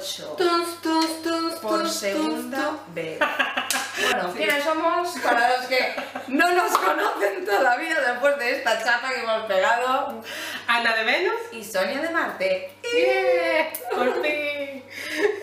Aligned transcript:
18. 0.00 0.36
Tuns, 0.36 0.80
tuns, 0.82 1.22
tuns, 1.22 1.54
Por 1.60 1.80
tuns, 1.82 1.94
segunda 1.94 2.72
vez. 2.94 3.18
Bueno, 3.18 4.32
¿quiénes 4.34 4.64
somos? 4.64 5.08
Para 5.22 5.56
los 5.58 5.66
que 5.66 5.94
no 6.28 6.50
nos 6.52 6.76
conocen 6.78 7.44
todavía 7.44 8.00
después 8.00 8.38
de 8.38 8.52
esta 8.58 8.82
chapa 8.82 9.10
que 9.12 9.20
hemos 9.20 9.42
pegado. 9.46 10.22
Ana 10.66 10.96
de 10.96 11.04
Venus. 11.04 11.34
Y 11.52 11.62
Sonia 11.64 12.00
de 12.00 12.08
Marte. 12.10 12.74
¡Yeah! 12.82 13.72
Por 13.94 14.14
fin. 14.22 14.84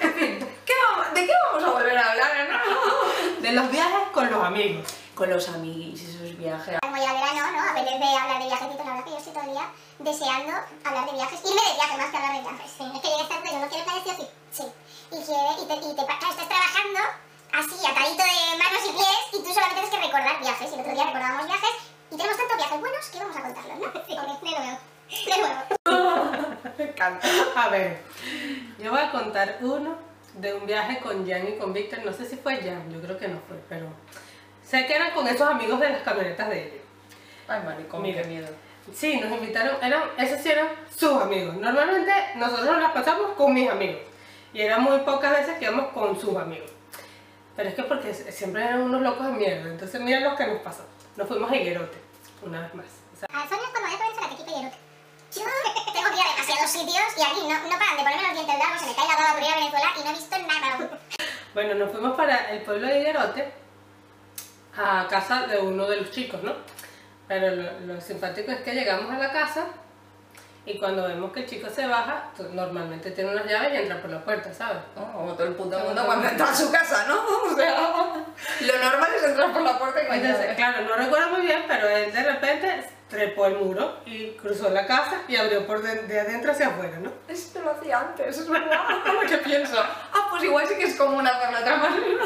En 0.01 0.13
fin, 0.15 0.47
¿qué 0.65 0.73
vamos- 0.89 1.13
¿de 1.13 1.25
qué 1.25 1.31
vamos 1.51 1.63
a 1.63 1.71
volver 1.71 1.97
a 1.97 2.11
hablar, 2.11 2.31
Ana? 2.31 2.61
De 3.39 3.51
los 3.51 3.71
viajes 3.71 4.07
con 4.11 4.29
los 4.31 4.43
amigos. 4.43 4.85
Con 5.13 5.29
los 5.31 5.47
amiguis, 5.49 6.01
esos 6.03 6.37
viajes. 6.37 6.77
Como 6.81 6.95
ya 6.97 7.11
verano, 7.13 7.51
¿no? 7.51 7.71
Apetece 7.71 8.03
hablar 8.19 8.39
de 8.39 8.45
viajecitos, 8.45 8.76
todo 9.37 9.45
el 9.45 9.53
día 9.53 9.69
deseando 9.99 10.53
hablar 10.83 11.05
de 11.05 11.13
viajes. 11.13 11.39
Irme 11.45 11.61
de 11.61 11.73
viaje 11.77 11.97
más 11.97 12.09
que 12.09 12.17
hablar 12.17 12.33
de 12.33 12.41
viajes. 12.41 12.71
Sí. 12.73 12.83
Es 12.83 13.01
que 13.01 13.07
llegues 13.07 13.29
tarde, 13.29 13.59
no 13.59 13.67
quiere 13.69 13.83
planes, 13.85 14.03
sí 14.03 14.09
o 14.09 14.15
sí. 14.17 14.27
Sí. 14.49 14.65
Y, 15.11 15.17
quiere, 15.23 15.51
y, 15.61 15.65
te, 15.67 15.75
y 15.77 15.95
te, 15.95 16.03
claro, 16.05 16.31
estás 16.33 16.49
trabajando 16.49 16.99
así, 17.53 17.75
atadito 17.85 18.23
de 18.25 18.57
manos 18.57 18.81
y 18.81 18.91
pies, 18.97 19.21
y 19.33 19.37
tú 19.43 19.49
solamente 19.53 19.77
tienes 19.77 19.89
que 19.93 20.01
recordar 20.01 20.41
viajes. 20.41 20.71
Y 20.71 20.73
el 20.73 20.79
otro 20.81 20.93
día 20.93 21.05
recordábamos 21.05 21.45
viajes, 21.45 21.73
y 22.09 22.17
tenemos 22.17 22.37
tantos 22.37 22.57
viajes 22.57 22.79
buenos 22.79 23.05
que 23.05 23.19
vamos 23.19 23.37
a 23.37 23.41
contarlos, 23.41 23.77
¿no? 23.77 23.87
Sí. 24.07 24.13
Ok, 24.17 24.41
de 24.41 24.49
nuevo. 24.57 24.79
De 25.27 25.37
nuevo. 25.37 26.57
Me 26.77 26.83
encanta. 26.83 27.27
A 27.55 27.69
ver, 27.69 28.01
yo 28.79 28.91
voy 28.91 29.01
a 29.01 29.11
contar 29.11 29.57
uno 29.61 29.95
de 30.33 30.53
un 30.53 30.65
viaje 30.65 30.99
con 30.99 31.27
Jan 31.27 31.47
y 31.47 31.57
con 31.57 31.73
Víctor. 31.73 32.03
No 32.03 32.13
sé 32.13 32.25
si 32.25 32.37
fue 32.37 32.57
Jan, 32.57 32.91
yo 32.91 33.01
creo 33.01 33.17
que 33.17 33.27
no 33.27 33.39
fue, 33.47 33.57
pero 33.69 33.87
sé 34.63 34.85
que 34.85 34.95
eran 34.95 35.11
con 35.13 35.27
esos 35.27 35.47
amigos 35.47 35.79
de 35.79 35.89
las 35.89 36.01
camionetas 36.01 36.49
de 36.49 36.67
ellos. 36.67 36.81
Ay, 37.47 37.61
maricón, 37.63 38.01
Mira. 38.01 38.21
qué 38.21 38.27
miedo. 38.27 38.66
Sí, 38.93 39.19
nos 39.19 39.31
invitaron, 39.31 39.77
eran, 39.83 40.03
esos 40.17 40.41
sí 40.41 40.49
eran 40.49 40.69
sus 40.95 41.21
amigos. 41.21 41.55
Normalmente 41.55 42.11
nosotros 42.35 42.65
nos 42.65 42.81
las 42.81 42.91
pasamos 42.91 43.31
con 43.35 43.53
mis 43.53 43.69
amigos. 43.69 44.01
Y 44.53 44.61
eran 44.61 44.81
muy 44.83 44.99
pocas 44.99 45.31
veces 45.31 45.57
que 45.57 45.65
íbamos 45.65 45.89
con 45.89 46.19
sus 46.19 46.35
amigos. 46.35 46.71
Pero 47.55 47.69
es 47.69 47.75
que 47.75 47.83
porque 47.83 48.13
siempre 48.13 48.63
eran 48.63 48.81
unos 48.81 49.01
locos 49.01 49.27
de 49.27 49.33
mierda. 49.33 49.69
Entonces 49.69 49.99
mira 50.01 50.19
lo 50.19 50.35
que 50.35 50.47
nos 50.47 50.61
pasó. 50.61 50.85
Nos 51.15 51.27
fuimos 51.27 51.51
a 51.51 51.55
Higuerote, 51.55 51.97
una 52.43 52.61
vez 52.61 52.73
más. 52.75 52.85
O 53.13 53.19
sea, 53.19 53.27
A 53.33 53.47
Sonia 53.47 53.65
es 53.65 53.71
cuando 53.71 53.89
voy 53.89 53.95
a 53.95 53.97
ponerse 53.97 54.21
la 54.21 54.29
tequipa 54.29 54.51
y 54.51 54.61
erote. 54.61 54.77
Yo 55.35 55.43
tengo 55.91 56.09
que 56.09 56.15
ir 56.15 56.25
a 56.25 56.31
demasiados 56.31 56.71
sitios 56.71 57.05
y 57.17 57.21
aquí 57.21 57.41
no, 57.41 57.69
no 57.69 57.77
paran 57.77 57.97
de 57.97 58.03
ponerme 58.03 58.23
los 58.23 58.33
dientes 58.33 58.57
largos, 58.57 58.79
se 58.81 58.87
me 58.87 58.95
cae 58.95 59.07
la 59.07 59.15
baba 59.15 59.33
por 59.33 59.43
ir 59.43 59.51
a 59.51 59.55
Venezuela 59.55 59.89
y 59.97 60.03
no 60.03 60.09
he 60.09 60.13
visto 60.13 60.37
nada 60.39 60.89
bueno, 61.53 61.73
nos 61.73 61.91
fuimos 61.91 62.15
para 62.15 62.51
el 62.51 62.61
pueblo 62.61 62.85
de 62.85 62.99
Higuerote 62.99 63.51
a 64.77 65.07
casa 65.09 65.47
de 65.47 65.57
uno 65.57 65.87
de 65.87 66.01
los 66.01 66.11
chicos, 66.11 66.43
¿no? 66.43 66.53
Pero 67.27 67.55
lo, 67.55 67.79
lo 67.81 68.01
simpático 68.01 68.51
es 68.51 68.61
que 68.61 68.73
llegamos 68.73 69.13
a 69.13 69.17
la 69.17 69.31
casa 69.31 69.67
y 70.67 70.77
cuando 70.77 71.07
vemos 71.07 71.31
que 71.31 71.39
el 71.39 71.45
chico 71.45 71.69
se 71.69 71.87
baja, 71.87 72.29
normalmente 72.51 73.11
tiene 73.11 73.31
unas 73.31 73.45
llaves 73.45 73.73
y 73.73 73.77
entra 73.77 74.01
por 74.01 74.09
la 74.09 74.19
puerta, 74.19 74.53
¿sabes? 74.53 74.81
¿no? 74.97 75.13
Como 75.13 75.33
todo 75.33 75.47
el 75.47 75.53
puto 75.53 75.79
mundo 75.79 76.05
cuando 76.05 76.27
entra 76.27 76.49
a 76.49 76.53
su 76.53 76.69
casa, 76.69 77.05
¿no? 77.07 77.21
O 77.47 77.55
sea, 77.55 78.25
lo 78.59 78.83
normal 78.83 79.09
es 79.15 79.23
entrar 79.23 79.53
por 79.53 79.61
la 79.61 79.79
puerta 79.79 80.01
y 80.03 80.19
Entonces, 80.19 80.55
claro, 80.57 80.81
no 80.81 80.95
recuerdo 80.95 81.29
muy 81.29 81.41
bien, 81.45 81.63
pero 81.69 81.87
él 81.87 82.11
de 82.11 82.21
repente 82.21 82.83
trepó 83.09 83.45
el 83.45 83.55
muro 83.55 83.99
y 84.05 84.31
cruzó 84.31 84.69
la 84.69 84.85
casa 84.85 85.21
y 85.29 85.37
abrió 85.37 85.65
por 85.65 85.81
de, 85.81 86.03
de 86.03 86.19
adentro 86.19 86.51
hacia 86.51 86.67
afuera, 86.67 86.99
¿no? 86.99 87.13
Esto 87.29 87.61
lo 87.61 87.71
hacía 87.71 88.01
antes, 88.01 88.37
es 88.37 88.49
verdad. 88.49 88.83
¿Qué 89.29 89.37
pienso? 89.37 89.79
Ah, 89.79 90.27
pues 90.29 90.43
igual 90.43 90.67
sí 90.67 90.75
que 90.75 90.83
es 90.83 90.95
común 90.95 91.25
hacerlo 91.25 91.57
de 91.59 91.63
otra 91.63 91.77
manera. 91.77 92.25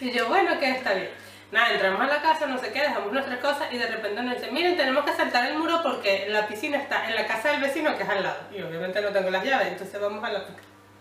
Y 0.00 0.12
yo, 0.12 0.28
bueno, 0.28 0.60
que 0.60 0.70
está 0.70 0.92
bien. 0.92 1.25
Nada, 1.52 1.74
entramos 1.74 2.00
a 2.00 2.06
la 2.06 2.20
casa, 2.20 2.46
no 2.46 2.58
sé 2.58 2.72
qué, 2.72 2.80
dejamos 2.80 3.12
nuestras 3.12 3.38
cosas 3.38 3.72
y 3.72 3.78
de 3.78 3.86
repente 3.86 4.20
nos 4.20 4.34
dicen, 4.34 4.52
miren, 4.52 4.76
tenemos 4.76 5.04
que 5.04 5.12
saltar 5.12 5.46
el 5.46 5.56
muro 5.56 5.80
porque 5.82 6.26
la 6.28 6.48
piscina 6.48 6.78
está 6.78 7.08
en 7.08 7.14
la 7.14 7.26
casa 7.26 7.50
del 7.52 7.60
vecino 7.60 7.96
que 7.96 8.02
es 8.02 8.08
al 8.08 8.24
lado. 8.24 8.38
Y 8.52 8.60
obviamente 8.62 9.00
no 9.00 9.10
tengo 9.10 9.30
las 9.30 9.44
llaves, 9.44 9.68
entonces 9.68 10.00
vamos 10.00 10.24
a 10.24 10.32
la... 10.32 10.44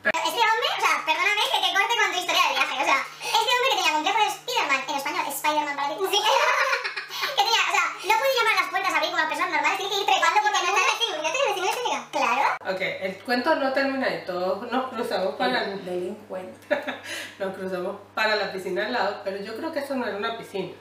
Este 0.06 0.42
hombre, 0.42 0.70
o 0.78 0.82
sea, 0.82 0.94
perdóname 1.06 1.44
que 1.50 1.60
te 1.66 1.70
corte 1.74 1.94
con 1.98 2.12
tu 2.14 2.18
historia 2.22 2.44
de 2.46 2.54
viaje, 2.54 2.76
o 2.78 2.86
sea, 2.86 3.00
este 3.26 3.50
hombre 3.50 3.70
que 3.70 3.78
tenía 3.82 3.94
complejo 3.98 4.20
de 4.22 4.30
Spiderman, 4.38 4.82
en 4.86 4.96
español, 4.96 5.26
Spiderman 5.34 5.76
para 5.76 5.88
ti. 5.90 5.96
Sí. 6.14 6.20
que 7.36 7.42
tenía, 7.42 7.62
o 7.66 7.72
sea, 7.74 7.86
no 8.06 8.14
puede 8.22 8.32
llamar 8.38 8.54
a 8.54 8.62
las 8.62 8.70
puertas 8.70 8.92
a 8.94 8.96
abrir 8.98 9.10
como 9.10 9.22
las 9.26 9.30
personas 9.34 9.52
normales, 9.56 9.78
tiene 9.82 9.92
que 9.92 10.00
ir 10.02 10.06
trepando 10.06 10.38
porque 10.46 10.60
no 10.62 10.70
está 10.70 10.82
el 10.86 10.90
vecino, 10.94 11.16
¿ya 11.26 11.32
tienes 11.34 11.50
vecino 11.50 11.70
que 11.74 11.84
llega? 11.90 12.02
Claro. 12.14 12.46
Ok, 12.76 12.82
el 13.02 13.14
cuento 13.26 13.50
no 13.56 13.68
termina 13.74 14.06
ahí, 14.08 14.24
todos 14.26 14.72
nos 14.72 14.84
cruzamos 14.94 15.32
para... 15.36 15.58
el- 15.66 15.86
Delincuente. 15.86 16.58
Nos 17.40 17.54
cruzamos 17.56 17.98
para 18.14 18.36
la 18.36 18.52
piscina 18.52 18.86
al 18.86 18.94
lado, 18.94 19.22
pero 19.24 19.38
yo 19.38 19.56
creo 19.58 19.72
que 19.72 19.80
eso 19.80 19.96
no 19.96 20.06
era 20.08 20.18
una 20.18 20.38
piscina. 20.38 20.74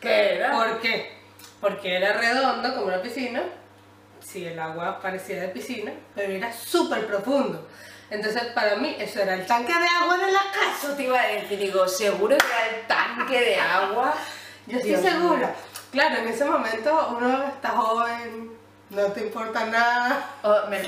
¿Qué 0.00 0.34
era? 0.36 0.52
¿Por 0.52 0.80
qué? 0.80 1.18
Porque 1.60 1.96
era 1.96 2.12
redondo 2.12 2.72
como 2.74 2.86
una 2.86 3.02
piscina, 3.02 3.42
sí, 4.20 4.44
el 4.46 4.58
agua 4.58 5.00
parecía 5.00 5.40
de 5.40 5.48
piscina, 5.48 5.92
pero 6.14 6.32
era 6.32 6.52
súper 6.52 7.06
profundo. 7.06 7.66
Entonces, 8.10 8.42
para 8.54 8.76
mí, 8.76 8.96
eso 8.98 9.20
era 9.20 9.34
el 9.34 9.46
tanque 9.46 9.72
de 9.72 9.86
agua 10.00 10.16
de 10.18 10.32
la 10.32 10.40
casa. 10.52 10.96
Te 10.96 11.02
iba 11.02 11.20
a 11.20 11.26
decir, 11.26 11.58
digo, 11.58 11.86
seguro 11.86 12.36
que 12.38 12.46
era 12.46 12.76
el 12.78 12.86
tanque 12.86 13.40
de 13.40 13.56
agua. 13.56 14.14
Yo 14.66 14.76
estoy 14.78 14.90
Dios 14.92 15.02
segura. 15.02 15.36
mío. 15.38 15.48
Claro, 15.92 16.16
en 16.16 16.28
ese 16.28 16.44
momento 16.44 17.14
uno 17.18 17.44
está 17.44 17.70
joven, 17.70 18.50
no 18.90 19.02
te 19.12 19.20
importa 19.20 19.64
nada. 19.66 20.30
Oh, 20.42 20.66
me- 20.68 20.82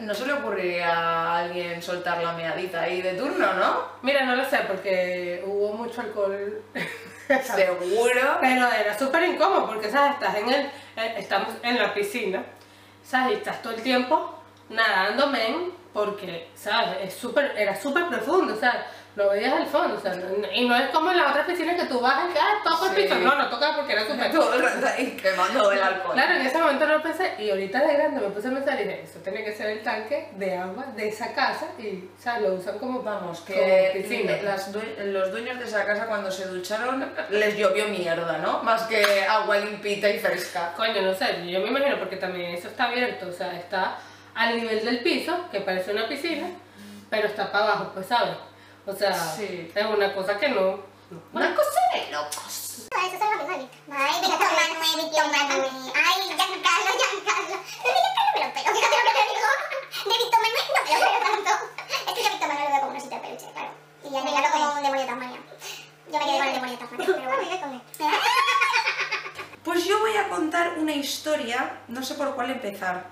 no 0.00 0.14
se 0.14 0.26
le 0.26 0.32
ocurriría 0.34 0.90
a 0.92 1.38
alguien 1.38 1.82
soltar 1.82 2.22
la 2.22 2.32
meadita 2.32 2.82
ahí 2.82 3.00
de 3.02 3.14
turno, 3.14 3.52
¿no? 3.54 3.82
Mira, 4.02 4.24
no 4.24 4.36
lo 4.36 4.44
sé, 4.48 4.58
porque 4.66 5.42
hubo 5.46 5.72
mucho 5.74 6.00
alcohol. 6.02 6.62
Seguro. 7.42 8.38
Pero 8.40 8.70
era 8.72 8.96
súper 8.98 9.24
incómodo 9.24 9.66
porque, 9.66 9.90
¿sabes? 9.90 10.12
Estás 10.14 10.36
en 10.36 10.48
el, 10.48 10.66
eh, 10.96 11.14
estamos 11.18 11.48
en 11.62 11.78
la 11.78 11.92
piscina, 11.92 12.44
¿sabes? 13.04 13.32
Y 13.32 13.34
estás 13.38 13.60
todo 13.62 13.72
el 13.74 13.82
tiempo 13.82 14.35
nadando, 14.68 15.26
men, 15.28 15.72
porque, 15.92 16.48
¿sabes? 16.54 16.96
Es 17.02 17.14
súper, 17.14 17.52
era 17.56 17.74
súper 17.74 18.06
profundo, 18.08 18.54
¿sabes? 18.58 18.82
No 19.16 19.30
veías 19.30 19.58
el 19.58 19.64
fondo, 19.66 19.96
o 19.96 20.00
sea, 20.00 20.12
no- 20.14 20.46
y 20.52 20.68
no 20.68 20.76
es 20.76 20.90
como 20.90 21.10
en 21.10 21.16
la 21.16 21.30
otra 21.30 21.46
piscina 21.46 21.74
que 21.74 21.86
tú 21.86 22.00
vas 22.00 22.24
y 22.34 22.36
ah, 22.38 22.58
toco 22.62 22.84
el 22.84 22.94
Sí. 22.96 23.02
piso. 23.04 23.14
No, 23.14 23.34
no 23.34 23.48
toca 23.48 23.74
porque 23.74 23.94
era 23.94 24.06
súper 24.06 24.30
Todo 24.32 24.52
el 24.52 24.62
rato 24.62 24.86
ahí 24.94 25.16
quemando 25.16 25.72
el 25.72 25.82
alcohol. 25.82 26.12
Claro, 26.12 26.34
en 26.34 26.42
ese 26.46 26.58
momento 26.58 26.84
no 26.86 27.00
pensé, 27.02 27.32
y 27.38 27.48
ahorita 27.48 27.80
de 27.82 27.94
grande 27.94 28.20
me 28.20 28.26
puse 28.28 28.48
a 28.48 28.50
pensar 28.50 28.78
y 28.78 28.84
dije, 28.84 29.00
eso 29.04 29.18
tiene 29.20 29.42
que 29.42 29.54
ser 29.54 29.70
el 29.70 29.82
tanque 29.82 30.28
de 30.36 30.54
agua 30.58 30.84
de 30.94 31.08
esa 31.08 31.32
casa, 31.32 31.68
y, 31.78 32.10
¿sabes? 32.18 32.42
Lo 32.42 32.54
usan 32.56 32.78
como, 32.78 33.00
Vamos, 33.02 33.40
como 33.40 33.56
que 33.58 33.90
piscina. 33.94 34.36
las 34.42 34.70
due- 34.70 34.96
los 35.06 35.30
dueños 35.30 35.58
de 35.60 35.64
esa 35.64 35.86
casa 35.86 36.04
cuando 36.08 36.30
se 36.30 36.44
ducharon 36.48 37.10
les 37.30 37.56
llovió 37.56 37.88
mierda, 37.88 38.36
¿no? 38.36 38.62
Más 38.62 38.82
que 38.82 39.22
agua 39.26 39.56
limpita 39.56 40.10
y 40.10 40.18
fresca. 40.18 40.74
Coño, 40.76 41.00
no 41.00 41.14
sé, 41.14 41.26
yo 41.50 41.60
me 41.60 41.68
imagino 41.68 41.98
porque 41.98 42.16
también 42.16 42.54
eso 42.54 42.68
está 42.68 42.84
abierto, 42.84 43.28
o 43.28 43.32
sea, 43.32 43.56
está 43.56 43.96
al 44.36 44.56
nivel 44.56 44.84
del 44.84 45.02
piso, 45.02 45.48
que 45.50 45.60
parece 45.60 45.92
una 45.92 46.06
piscina, 46.08 46.48
pero 47.10 47.26
está 47.28 47.50
para 47.50 47.64
abajo, 47.64 47.90
pues, 47.94 48.06
¿sabes? 48.06 48.36
O 48.86 48.92
sea, 48.94 49.12
Sí. 49.14 49.70
es 49.74 49.86
una 49.86 50.14
cosa 50.14 50.38
que 50.38 50.48
no... 50.48 50.76
no- 51.10 51.22
Una 51.32 51.54
cosa 51.54 51.80
de 51.94 52.10
locos. 52.12 52.86
Ay, 52.96 53.06
eso 53.08 53.16
es 53.16 53.22
algo 53.22 53.42
igual. 53.42 53.68
Ay, 53.90 54.20
Víctor 54.20 54.38
Manuel, 54.38 55.04
Víctor 55.04 55.26
Manuel. 55.32 55.70
Ay, 55.94 56.22
Giancarlo, 56.22 56.92
Giancarlo. 57.00 57.56
De 57.56 57.90
Giancarlo 57.96 58.32
me 58.34 58.40
lo 58.46 58.52
pelo, 58.54 58.74
fíjate 58.76 58.96
lo 58.96 59.02
que 59.06 59.14
te 59.16 59.24
digo. 59.32 59.50
De 60.06 60.16
Víctor 60.22 60.40
Manuel 60.44 60.64
no 60.66 60.82
me 60.84 60.90
lo 60.92 61.00
pelo 61.00 61.18
tanto. 61.26 61.52
Es 62.06 62.14
que 62.14 62.22
yo 62.22 62.28
a 62.28 62.30
Víctor 62.32 62.48
Manuel 62.48 62.64
lo 62.64 62.70
veo 62.70 62.80
como 62.80 62.90
un 62.92 62.96
osito 62.96 63.14
de 63.16 63.20
peluche, 63.22 63.46
claro. 63.52 63.70
Y 64.04 64.06
a 64.06 64.20
Giancarlo 64.22 64.50
como 64.52 64.64
un 64.76 64.82
demonio 64.82 65.00
de 65.02 65.08
Tasmania. 65.08 65.40
Yo 66.12 66.18
me 66.20 66.24
quedé 66.26 66.38
con 66.38 66.46
el 66.46 66.54
demonio 66.54 66.74
de 66.76 66.82
Tasmania, 66.82 67.06
pero 67.06 67.28
bueno, 67.28 67.42
vive 67.42 67.60
con 67.60 67.72
él. 67.72 67.80
Pues 69.64 69.84
yo 69.84 69.98
voy 69.98 70.16
a 70.16 70.28
contar 70.28 70.74
una 70.78 70.92
historia, 70.92 71.80
no 71.88 72.00
sé 72.04 72.14
por 72.14 72.36
cuál 72.36 72.50
empezar, 72.52 73.06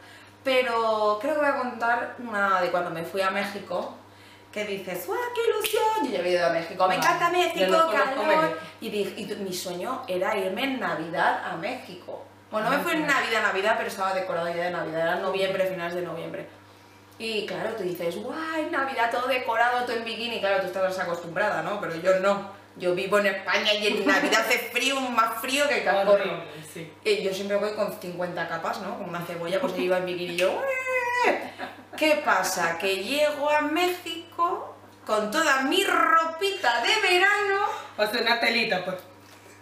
pero 0.44 1.18
creo 1.20 1.34
que 1.34 1.40
voy 1.40 1.48
a 1.48 1.56
contar 1.58 2.14
una 2.18 2.60
de 2.60 2.70
cuando 2.70 2.90
me 2.90 3.02
fui 3.02 3.22
a 3.22 3.30
México, 3.30 3.96
que 4.52 4.64
dices, 4.64 5.06
¡guau, 5.06 5.18
qué 5.34 5.40
ilusión! 5.50 6.04
Yo 6.04 6.10
ya 6.12 6.18
había 6.20 6.32
ido 6.32 6.46
a 6.46 6.50
México, 6.50 6.86
me 6.86 6.94
encanta 6.96 7.30
México, 7.30 7.76
calor. 7.90 8.58
Y, 8.80 8.90
dije, 8.90 9.14
y 9.20 9.26
tu- 9.26 9.36
mi 9.42 9.52
sueño 9.52 10.02
era 10.06 10.36
irme 10.36 10.62
en 10.64 10.78
Navidad 10.80 11.42
a 11.44 11.56
México. 11.56 12.24
Bueno, 12.52 12.68
no 12.68 12.74
Ah, 12.74 12.78
me 12.78 12.84
fui 12.84 12.92
en. 12.92 13.04
Navidad, 13.06 13.42
Navidad, 13.42 13.74
pero 13.76 13.88
estaba 13.88 14.14
decorado 14.14 14.48
ya 14.48 14.64
de 14.64 14.70
Navidad, 14.70 15.00
era 15.00 15.16
noviembre, 15.16 15.66
finales 15.66 15.94
de 15.94 16.02
noviembre. 16.02 16.46
Y 17.18 17.46
claro, 17.46 17.70
tú 17.76 17.82
dices, 17.84 18.16
guay, 18.16 18.68
Navidad 18.70 19.10
todo 19.10 19.28
decorado, 19.28 19.84
todo 19.84 19.96
en 19.96 20.04
bikini. 20.04 20.40
Claro, 20.40 20.60
tú 20.60 20.66
estás 20.66 20.98
acostumbrada, 20.98 21.62
¿no? 21.62 21.80
Pero 21.80 21.94
yo 21.96 22.18
no. 22.20 22.50
Yo 22.76 22.92
vivo 22.96 23.18
en 23.20 23.26
España 23.26 23.72
y 23.72 23.86
en 23.86 24.04
Navidad 24.06 24.40
hace 24.40 24.58
frío, 24.58 24.98
más 25.00 25.40
frío 25.40 25.68
que 25.68 25.84
cacorro. 25.84 26.12
Horrible, 26.14 26.42
sí. 26.72 26.92
Y 27.04 27.22
yo 27.22 27.32
siempre 27.32 27.56
voy 27.56 27.72
con 27.74 27.92
50 28.00 28.48
capas, 28.48 28.80
¿no? 28.80 28.96
Como 28.98 29.10
una 29.10 29.24
cebolla, 29.24 29.60
pues 29.60 29.78
iba 29.78 29.98
en 29.98 30.06
bikini 30.06 30.34
y 30.34 30.36
yo... 30.36 30.52
"Ué". 30.52 31.52
¿Qué 31.96 32.20
pasa? 32.24 32.76
Que 32.78 32.96
llego 32.96 33.48
a 33.48 33.60
México 33.60 34.74
con 35.06 35.30
toda 35.30 35.62
mi 35.62 35.84
ropita 35.84 36.82
de 36.82 37.00
verano 37.08 37.66
O 37.96 38.06
sea, 38.06 38.20
una 38.22 38.40
telita, 38.40 38.84
pues. 38.84 38.96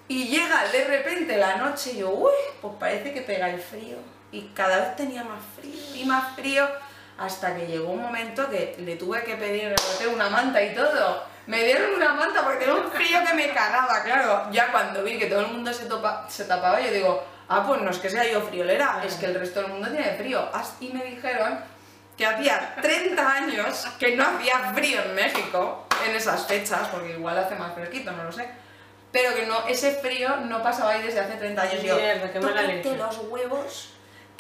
y 0.09 0.29
llega 0.29 0.65
de 0.69 0.85
repente 0.85 1.37
la 1.37 1.57
noche 1.57 1.93
y 1.93 1.99
yo, 1.99 2.11
uy, 2.11 2.33
pues 2.63 2.75
parece 2.81 3.13
que 3.13 3.21
pega 3.21 3.51
el 3.51 3.61
frío. 3.61 3.97
Y 4.31 4.49
cada 4.55 4.79
vez 4.79 4.97
tenía 4.97 5.23
más 5.25 5.43
frío 5.59 5.75
y 5.95 6.05
más 6.07 6.35
frío 6.35 6.67
hasta 7.25 7.55
que 7.57 7.67
llegó 7.67 7.91
un 7.91 8.03
momento 8.03 8.49
que 8.51 8.77
le 8.79 8.97
tuve 8.97 9.23
que 9.25 9.37
pedir 9.37 9.65
en 9.65 9.69
el 9.73 9.79
hotel 9.95 10.09
una 10.09 10.29
manta 10.29 10.63
y 10.63 10.75
todo. 10.75 11.25
Me 11.47 11.65
dieron 11.65 11.95
una 11.95 12.13
manta 12.15 12.43
porque 12.45 12.59
tenía 12.65 12.75
un 12.75 12.91
frío 12.91 13.19
que 13.27 13.35
me 13.35 13.51
cagaba, 13.51 14.03
claro. 14.03 14.49
Ya 14.53 14.71
cuando 14.71 15.03
vi 15.03 15.19
que 15.19 15.27
todo 15.27 15.41
el 15.41 15.49
mundo 15.49 15.73
se, 15.73 15.89
topa- 15.89 16.29
se 16.29 16.45
tapaba, 16.45 16.81
yo 16.81 16.91
digo, 16.93 17.25
Ah, 17.49 17.65
pues 17.67 17.83
no 17.83 17.91
es 17.91 17.99
que 17.99 18.09
sea 18.09 18.25
yo 18.25 18.41
friolera, 18.41 19.03
es 19.05 19.15
que 19.17 19.27
el 19.27 19.35
resto 19.35 19.61
del 19.61 19.73
mundo 19.73 19.89
tiene 19.91 20.15
frío. 20.17 20.49
Y 20.81 20.89
me 20.91 21.05
dijeron 21.05 21.61
que 22.17 22.25
hacía 22.25 22.77
30 22.81 23.31
años 23.31 23.87
que 23.99 24.17
no 24.17 24.25
hacía 24.25 24.73
frío 24.75 25.03
en 25.03 25.15
México 25.15 25.87
en 26.07 26.15
esas 26.17 26.47
fechas, 26.47 26.89
porque 26.89 27.11
igual 27.11 27.37
hace 27.37 27.55
más 27.57 27.75
fresquito, 27.75 28.11
no 28.13 28.25
lo 28.25 28.33
sé. 28.33 28.49
Pero 29.11 29.35
que 29.35 29.45
no, 29.45 29.67
ese 29.69 29.93
frío 29.97 30.37
no 30.37 30.63
pasaba 30.63 30.93
ahí 30.93 31.03
desde 31.03 31.21
hace 31.21 31.35
30 31.35 31.61
años. 31.61 31.83
Yo, 31.83 31.97
Mierda, 31.97 32.33
qué 32.33 32.41
mala 32.41 32.53
"Tócate 32.63 32.75
leche". 32.77 32.97
los 32.97 33.19
huevos 33.29 33.91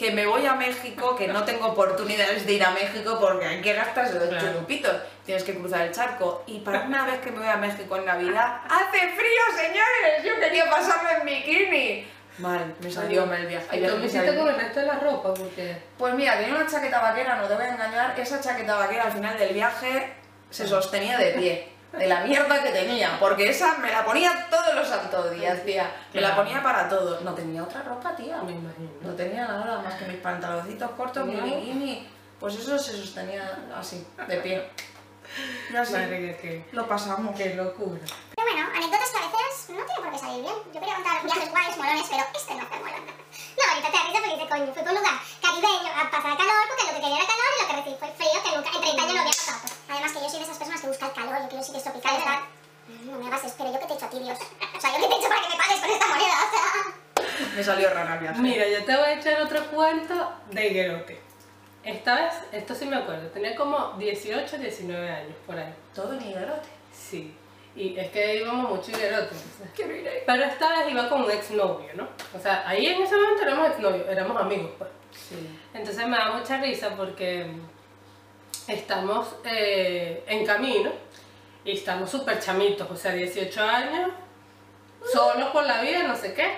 que 0.02 0.10
me 0.10 0.26
voy 0.26 0.44
a 0.46 0.54
México, 0.54 1.14
que 1.14 1.28
no 1.28 1.44
tengo 1.44 1.68
oportunidades 1.68 2.44
de 2.44 2.54
ir 2.54 2.64
a 2.64 2.72
México 2.72 3.16
porque 3.20 3.46
hay 3.46 3.60
que 3.60 3.72
gastarse 3.72 4.14
los 4.14 4.28
Claro. 4.28 4.48
churupitos. 4.54 4.96
Tienes 5.24 5.44
que 5.44 5.54
cruzar 5.54 5.82
el 5.86 5.92
charco. 5.92 6.42
Y 6.48 6.58
para 6.58 6.80
una 6.80 7.06
vez 7.06 7.20
que 7.20 7.30
me 7.30 7.38
voy 7.38 7.46
a 7.46 7.56
México 7.56 7.96
en 7.96 8.04
Navidad, 8.06 8.62
¡hace 8.68 8.98
frío, 8.98 9.42
señores! 9.56 10.24
Yo 10.24 10.40
quería 10.40 10.68
pasarme 10.68 11.12
en 11.20 11.24
bikini. 11.24 12.08
Mal, 12.38 12.74
me 12.82 12.90
salió 12.90 13.26
mal 13.26 13.42
el 13.42 13.46
viaje. 13.46 13.76
¿Y 13.76 13.80
me 13.80 14.06
hiciste 14.06 14.36
con 14.36 14.48
el 14.48 14.56
resto 14.56 14.80
de 14.80 14.86
la 14.86 14.94
ropa? 14.98 15.34
Porque... 15.34 15.76
Pues 15.96 16.14
mira, 16.14 16.36
tenía 16.38 16.56
una 16.56 16.66
chaqueta 16.66 17.00
vaquera, 17.00 17.36
no 17.36 17.46
te 17.46 17.54
voy 17.54 17.64
a 17.64 17.68
engañar. 17.74 18.18
Esa 18.18 18.40
chaqueta 18.40 18.74
vaquera 18.74 19.04
al 19.04 19.12
final 19.12 19.38
del 19.38 19.54
viaje 19.54 20.12
se 20.50 20.66
sostenía 20.66 21.16
de 21.16 21.30
pie. 21.32 21.71
De 21.92 22.06
la 22.06 22.20
mierda 22.20 22.62
que 22.62 22.70
tenía, 22.70 23.18
porque 23.20 23.50
esa 23.50 23.76
me 23.78 23.90
la 23.90 24.02
ponía 24.04 24.48
todos 24.48 24.74
los 24.74 24.88
santos 24.88 25.30
días, 25.32 25.62
tía. 25.64 25.90
Me 26.14 26.20
la 26.22 26.34
ponía 26.34 26.62
para 26.62 26.88
todo. 26.88 27.20
No 27.20 27.34
tenía 27.34 27.62
otra 27.62 27.82
ropa, 27.82 28.16
tía. 28.16 28.38
Me 28.42 28.52
imagino. 28.52 28.90
No 29.02 29.12
tenía 29.14 29.46
nada 29.46 29.82
más 29.82 29.94
que 29.96 30.06
mis 30.06 30.16
pantaloncitos 30.16 30.90
cortos, 30.92 31.26
mi 31.26 31.36
bikini. 31.38 32.08
Pues 32.40 32.56
eso 32.56 32.78
se 32.78 32.96
sostenía 32.96 33.58
así, 33.76 34.06
de 34.26 34.36
pie. 34.38 34.70
Y 35.72 35.76
así 35.76 35.92
Madre 35.92 36.36
que 36.36 36.36
qué, 36.42 36.64
lo 36.72 36.86
pasamos. 36.88 37.36
qué 37.36 37.54
locura. 37.54 38.00
Pero 38.34 38.50
bueno, 38.50 38.68
anécdotas 38.74 39.10
que 39.10 39.18
a 39.18 39.26
veces 39.28 39.70
no 39.70 39.84
tienen 39.84 40.02
por 40.02 40.12
qué 40.12 40.18
salir 40.18 40.42
bien. 40.42 40.54
Yo 40.72 40.80
quería 40.80 40.94
contar 40.96 41.22
viajes 41.24 41.50
guays, 41.50 41.76
molones, 41.76 42.06
pero 42.10 42.24
este 42.34 42.54
no 42.54 42.62
es 42.62 42.70
tan 42.70 42.80
molón. 42.80 43.04
No, 43.06 43.62
ahorita 43.68 43.88
te 43.92 43.98
risa 44.08 44.18
porque 44.20 44.34
dice, 44.36 44.48
coño, 44.48 44.72
fui 44.74 44.82
por 44.82 44.92
un 44.92 44.98
lugar 44.98 45.16
caribeño 45.40 45.90
a 45.92 46.10
pasar 46.10 46.36
calor 46.36 46.62
porque 46.68 46.84
lo 46.88 46.92
que 46.96 47.00
quería 47.04 47.16
era 47.16 47.26
calor 47.32 47.50
y 47.52 47.60
lo 47.62 47.66
que 47.68 47.76
recibí 47.76 47.96
fue 48.00 48.08
frío 48.16 48.38
que 48.42 48.50
nunca, 48.56 48.70
en 48.76 48.80
30 48.82 49.02
años 49.02 49.14
no 49.14 49.20
había 49.22 49.36
pasado. 49.36 49.71
Además 49.92 50.12
que 50.12 50.20
yo 50.20 50.28
soy 50.30 50.38
de 50.38 50.44
esas 50.46 50.56
personas 50.56 50.80
que 50.80 50.86
buscan 50.86 51.08
el 51.10 51.14
calor, 51.14 51.42
yo 51.42 51.48
quiero 51.48 51.62
sitios 51.62 51.82
tropicales, 51.82 52.24
tal. 52.24 52.40
No 53.04 53.18
me 53.18 53.26
hagas 53.26 53.44
espero, 53.44 53.70
yo 53.70 53.78
que 53.78 53.86
te 53.86 53.92
echo 53.92 54.06
a 54.06 54.08
ti, 54.08 54.18
Dios. 54.20 54.38
O 54.38 54.80
sea, 54.80 54.90
yo 54.90 55.02
que 55.02 55.14
te 55.14 55.20
echo 55.20 55.28
para 55.28 55.42
que 55.42 55.48
me 55.48 55.56
pagues 55.62 55.80
con 55.80 55.90
esta 55.90 56.06
moneda, 56.08 56.34
o 56.46 56.50
sea... 56.50 57.54
Me 57.56 57.62
salió 57.62 57.90
rara 57.90 58.16
viaje. 58.16 58.40
Mira, 58.40 58.66
yo 58.68 58.84
te 58.86 58.96
voy 58.96 59.04
a 59.04 59.12
echar 59.12 59.42
otro 59.42 59.66
cuento 59.66 60.32
de 60.50 60.66
higuerote. 60.66 61.20
Esta 61.84 62.14
vez, 62.14 62.34
esto 62.52 62.74
sí 62.74 62.86
me 62.86 62.96
acuerdo, 62.96 63.28
tenía 63.28 63.54
como 63.54 63.92
18, 63.98 64.56
19 64.56 65.10
años 65.10 65.36
por 65.46 65.58
ahí. 65.58 65.74
Todo 65.94 66.14
en 66.14 66.22
higuerote. 66.22 66.68
Sí. 66.90 67.36
Y 67.76 67.98
es 67.98 68.10
que 68.10 68.36
íbamos 68.36 68.70
mucho 68.70 68.92
higuerote. 68.92 69.34
Quiero 69.76 69.94
ir 69.94 70.08
ahí. 70.08 70.22
Pero 70.24 70.44
esta 70.44 70.70
vez 70.70 70.90
iba 70.90 71.06
con 71.10 71.24
un 71.24 71.30
exnovio, 71.30 71.90
¿no? 71.96 72.08
O 72.34 72.40
sea, 72.40 72.66
ahí 72.66 72.86
en 72.86 73.02
ese 73.02 73.14
momento 73.14 73.42
éramos 73.42 73.68
exnovios, 73.68 74.08
éramos 74.08 74.40
amigos, 74.40 74.70
pues. 74.78 74.90
Sí. 75.12 75.60
Entonces 75.74 76.06
me 76.06 76.16
da 76.16 76.32
mucha 76.32 76.56
risa 76.56 76.96
porque 76.96 77.46
estamos 78.68 79.34
eh, 79.44 80.24
en 80.26 80.44
camino 80.46 80.90
y 81.64 81.72
estamos 81.72 82.10
súper 82.10 82.40
chamitos, 82.40 82.90
o 82.90 82.96
sea, 82.96 83.12
18 83.12 83.62
años, 83.62 84.10
solos 85.12 85.48
por 85.50 85.64
la 85.64 85.80
vida, 85.82 86.02
no 86.04 86.16
sé 86.16 86.34
qué. 86.34 86.50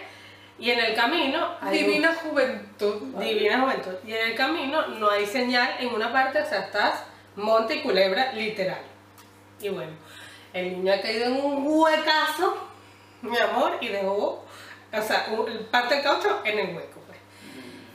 Y 0.59 0.71
en 0.71 0.79
el 0.79 0.95
camino 0.95 1.57
hay 1.61 1.79
un- 1.81 1.87
Divina 1.87 2.15
juventud. 2.15 2.95
Divina 3.19 3.61
juventud. 3.61 3.95
Y 4.07 4.13
en 4.15 4.31
el 4.31 4.35
camino 4.37 4.87
no 4.87 5.11
hay 5.11 5.27
señal 5.27 5.77
en 5.81 5.93
una 5.93 6.13
parte, 6.13 6.41
o 6.41 6.47
sea, 6.47 6.61
estás 6.61 7.05
monte 7.37 7.77
y 7.77 7.83
culebra, 7.83 8.33
literal. 8.33 8.81
Y 9.61 9.69
bueno, 9.69 9.93
el 10.53 10.73
niño 10.73 10.93
ha 10.93 11.01
caído 11.01 11.27
en 11.27 11.33
un 11.45 11.67
huecazo, 11.67 12.57
mi 13.23 13.37
amor, 13.39 13.79
y 13.81 13.89
dejó, 13.89 14.45
o 14.93 15.03
sea, 15.03 15.27
parte 15.71 15.95
del 15.97 16.05
caucho 16.05 16.41
en 16.45 16.59
el 16.61 16.77
hueco. 16.77 16.94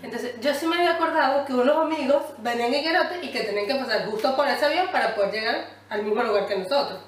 Entonces, 0.01 0.39
yo 0.39 0.53
sí 0.53 0.65
me 0.65 0.77
había 0.77 0.91
acordado 0.91 1.45
que 1.45 1.53
unos 1.53 1.77
amigos 1.77 2.23
venían 2.37 2.73
en 2.73 2.83
Guerote 2.83 3.19
y 3.21 3.31
que 3.31 3.41
tenían 3.41 3.67
que 3.67 3.75
pasar 3.75 4.05
justo 4.05 4.35
por 4.35 4.47
ese 4.47 4.65
avión 4.65 4.87
para 4.91 5.13
poder 5.13 5.31
llegar 5.31 5.67
al 5.89 6.03
mismo 6.03 6.23
lugar 6.23 6.47
que 6.47 6.57
nosotros. 6.57 6.99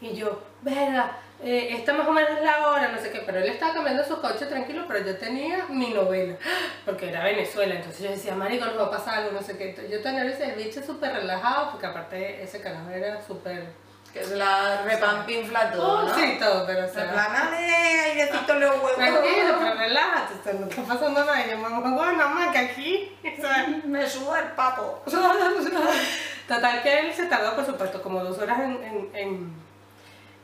Y 0.00 0.14
yo, 0.14 0.40
verga, 0.62 1.18
eh, 1.42 1.68
esta 1.72 1.92
más 1.92 2.06
o 2.06 2.12
menos 2.12 2.30
es 2.30 2.44
la 2.44 2.68
hora, 2.68 2.88
no 2.88 2.98
sé 2.98 3.10
qué, 3.10 3.22
pero 3.26 3.38
él 3.38 3.48
estaba 3.48 3.74
cambiando 3.74 4.04
su 4.04 4.20
coche 4.20 4.46
tranquilo, 4.46 4.84
pero 4.86 5.04
yo 5.04 5.16
tenía 5.16 5.66
mi 5.68 5.90
novela, 5.90 6.36
porque 6.84 7.08
era 7.08 7.24
Venezuela, 7.24 7.74
entonces 7.74 8.02
yo 8.02 8.10
decía, 8.10 8.34
marico, 8.34 8.66
nos 8.66 8.78
va 8.78 8.86
a 8.86 8.90
pasar 8.90 9.18
algo, 9.18 9.32
no 9.32 9.42
sé 9.42 9.56
qué. 9.58 9.70
Entonces, 9.70 9.92
yo 9.92 10.02
tenía 10.02 10.24
ese 10.24 10.52
bicho 10.52 10.82
súper 10.82 11.12
relajado, 11.12 11.72
porque 11.72 11.86
aparte 11.86 12.42
ese 12.42 12.60
carajo 12.60 12.90
era 12.90 13.20
súper... 13.26 13.85
Que 14.12 14.24
se 14.24 14.36
la 14.36 14.82
repampinfla 14.82 15.70
todo, 15.72 15.98
Oh, 16.04 16.08
¿no? 16.08 16.14
sí, 16.14 16.36
todo, 16.40 16.66
pero 16.66 16.86
o 16.86 16.88
sea... 16.88 17.12
plan, 17.12 17.32
dale 17.32 17.56
airecito 17.66 18.54
los 18.54 18.70
huevos. 18.76 18.94
Tranquilo, 18.96 19.54
pero 19.58 19.74
relájate, 19.74 20.34
o 20.40 20.42
sea, 20.42 20.52
no 20.54 20.66
está 20.66 20.82
pasando 20.82 21.20
nada. 21.24 21.46
Y 21.46 21.50
yo, 21.50 21.58
mamá, 21.58 21.80
bueno, 21.94 22.12
mamá, 22.16 22.50
que 22.50 22.58
aquí... 22.58 23.18
o 23.22 23.40
sea, 23.42 23.66
Me 23.84 24.08
suda 24.08 24.40
el 24.40 24.48
papo. 24.52 25.02
Total 26.48 26.82
que 26.82 26.98
él 27.00 27.12
se 27.12 27.26
tardó, 27.26 27.54
por 27.56 27.66
supuesto, 27.66 28.00
como 28.02 28.22
dos 28.24 28.38
horas 28.38 28.58
en, 28.60 28.82
en, 28.84 29.10
en, 29.14 29.52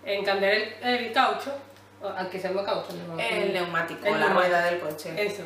en 0.05 0.25
cambiar 0.25 0.53
el, 0.53 0.75
el 0.82 1.12
caucho, 1.12 1.55
o 2.03 2.09
aquí 2.09 2.38
se 2.38 2.49
llama 2.49 2.64
caucho, 2.64 2.88
¿no? 3.09 3.19
El 3.19 3.53
neumático, 3.53 4.05
El 4.05 4.12
la 4.14 4.19
neumático. 4.19 4.41
rueda 4.41 4.64
del 4.67 4.81
coche. 4.81 5.14
Eso. 5.17 5.44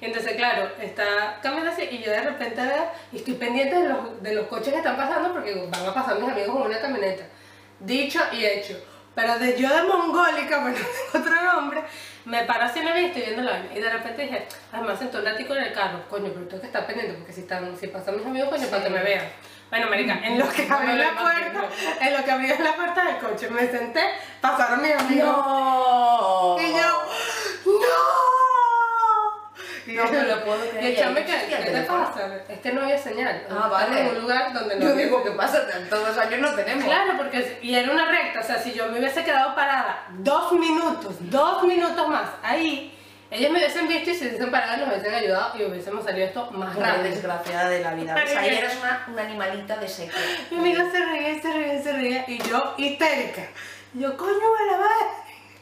Entonces, 0.00 0.32
claro, 0.36 0.70
está 0.80 1.38
cambiando 1.42 1.70
así 1.70 1.82
y 1.90 1.98
yo 2.02 2.10
de 2.10 2.22
repente 2.22 2.62
veo 2.62 2.90
y 3.12 3.18
estoy 3.18 3.34
pendiente 3.34 3.76
de 3.76 3.88
los, 3.90 4.22
de 4.22 4.34
los 4.34 4.46
coches 4.46 4.72
que 4.72 4.78
están 4.78 4.96
pasando 4.96 5.30
porque 5.34 5.54
van 5.70 5.86
a 5.86 5.92
pasar 5.92 6.18
mis 6.18 6.30
amigos 6.30 6.50
con 6.56 6.62
una 6.62 6.80
camioneta. 6.80 7.24
Dicho 7.80 8.20
y 8.32 8.44
hecho. 8.44 8.78
Pero 9.14 9.38
de 9.38 9.60
yo 9.60 9.68
de 9.68 9.82
mongólica, 9.82 10.62
porque 10.62 10.80
no 10.80 11.22
tengo 11.22 11.36
otro 11.36 11.42
nombre, 11.42 11.82
me 12.24 12.44
paro 12.44 12.64
así 12.64 12.78
en 12.78 12.84
la 12.86 12.92
vida 12.92 13.02
y 13.02 13.06
estoy 13.06 13.22
viendo 13.22 13.42
la 13.42 13.50
vaina. 13.52 13.74
Y 13.74 13.80
de 13.80 13.90
repente 13.90 14.22
dije, 14.22 14.46
además 14.72 14.98
sentó 14.98 15.18
un 15.18 15.24
ratico 15.24 15.54
en 15.54 15.64
el 15.64 15.72
carro, 15.72 16.08
coño, 16.08 16.30
pero 16.32 16.46
tengo 16.46 16.60
que 16.60 16.66
estar 16.68 16.86
pendiente 16.86 17.14
porque 17.14 17.32
si, 17.32 17.40
están, 17.40 17.76
si 17.76 17.88
pasan 17.88 18.16
mis 18.16 18.26
amigos, 18.26 18.48
coño, 18.50 18.66
para 18.68 18.84
que 18.84 18.90
me 18.90 19.02
vean. 19.02 19.26
Bueno, 19.70 19.88
marica, 19.88 20.20
en 20.24 20.38
lo 20.38 20.48
que 20.48 20.62
abrí 20.70 20.94
la 20.94 21.16
puerta, 21.16 21.68
en 22.00 22.16
lo 22.16 22.24
que 22.24 22.30
abrí 22.30 22.48
la 22.48 22.74
puerta 22.74 23.04
del 23.04 23.18
coche, 23.18 23.48
me 23.50 23.68
senté, 23.68 24.02
pasaron 24.40 24.82
mis 24.82 24.94
amigos. 24.94 25.36
¡No! 25.36 26.56
Y 26.60 26.72
yo, 26.72 27.02
¡No! 27.66 28.49
No 29.86 30.04
me 30.04 30.22
lo 30.22 30.44
puedo 30.44 30.68
creer. 30.70 30.84
Y 30.84 30.86
el 30.88 30.96
chame 30.98 31.24
que, 31.24 31.32
¿qué 31.48 31.56
te 31.70 31.82
pasa? 31.82 32.30
Es 32.48 32.58
que 32.60 32.72
no 32.72 32.82
había 32.82 32.98
señal. 32.98 33.46
Ah, 33.50 33.68
vale. 33.68 34.00
en 34.00 34.08
un 34.08 34.20
lugar 34.22 34.52
donde 34.52 34.76
no 34.76 34.82
Yo 34.86 34.90
había 34.92 35.04
digo, 35.06 35.22
¿qué 35.24 35.30
pasa? 35.32 35.66
Todos 35.88 36.08
los 36.08 36.18
años 36.18 36.40
no 36.40 36.54
tenemos. 36.54 36.84
Claro, 36.84 37.12
porque 37.16 37.58
y 37.62 37.74
era 37.74 37.90
una 37.92 38.06
recta, 38.10 38.40
o 38.40 38.42
sea, 38.42 38.58
si 38.58 38.72
yo 38.72 38.86
me 38.88 38.98
hubiese 38.98 39.24
quedado 39.24 39.54
parada 39.54 40.06
dos 40.10 40.52
minutos, 40.52 41.16
dos 41.20 41.62
minutos 41.64 42.08
más 42.08 42.28
ahí, 42.42 42.96
ellos 43.30 43.50
me 43.52 43.58
hubiesen 43.58 43.86
visto 43.86 44.10
y 44.10 44.14
se 44.14 44.26
hubiesen 44.26 44.50
parado 44.50 44.78
nos 44.78 44.88
hubiesen 44.88 45.14
ayudado 45.14 45.56
y 45.56 45.64
hubiésemos 45.64 46.04
salido 46.04 46.26
esto 46.26 46.50
más 46.50 46.74
Una 46.76 46.94
rápido. 46.94 47.04
desgraciada 47.14 47.68
de 47.70 47.80
la 47.80 47.94
vida. 47.94 48.14
O 48.22 48.26
sea, 48.28 48.40
que- 48.42 48.58
eres 48.58 48.76
una, 48.80 49.06
una 49.08 49.22
animalita 49.22 49.76
de 49.76 49.88
seco. 49.88 50.16
Mi 50.50 50.58
amiga 50.58 50.84
se 50.90 51.04
reía, 51.04 51.40
se 51.40 51.52
reía, 51.52 51.82
se 51.82 51.92
reía 51.92 52.24
y 52.26 52.38
yo 52.42 52.74
histérica. 52.76 53.42
Yo, 53.94 54.16
coño, 54.16 54.32
me 54.32 54.72
la 54.72 54.78
va. 54.78 54.88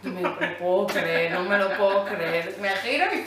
No 0.02 0.12
me 0.12 0.22
lo 0.22 0.58
puedo 0.58 0.86
creer, 0.86 1.32
no 1.32 1.42
me 1.42 1.58
lo 1.58 1.68
puedo 1.76 2.04
creer. 2.04 2.56
Me 2.60 2.68
giro 2.70 3.04
y. 3.14 3.24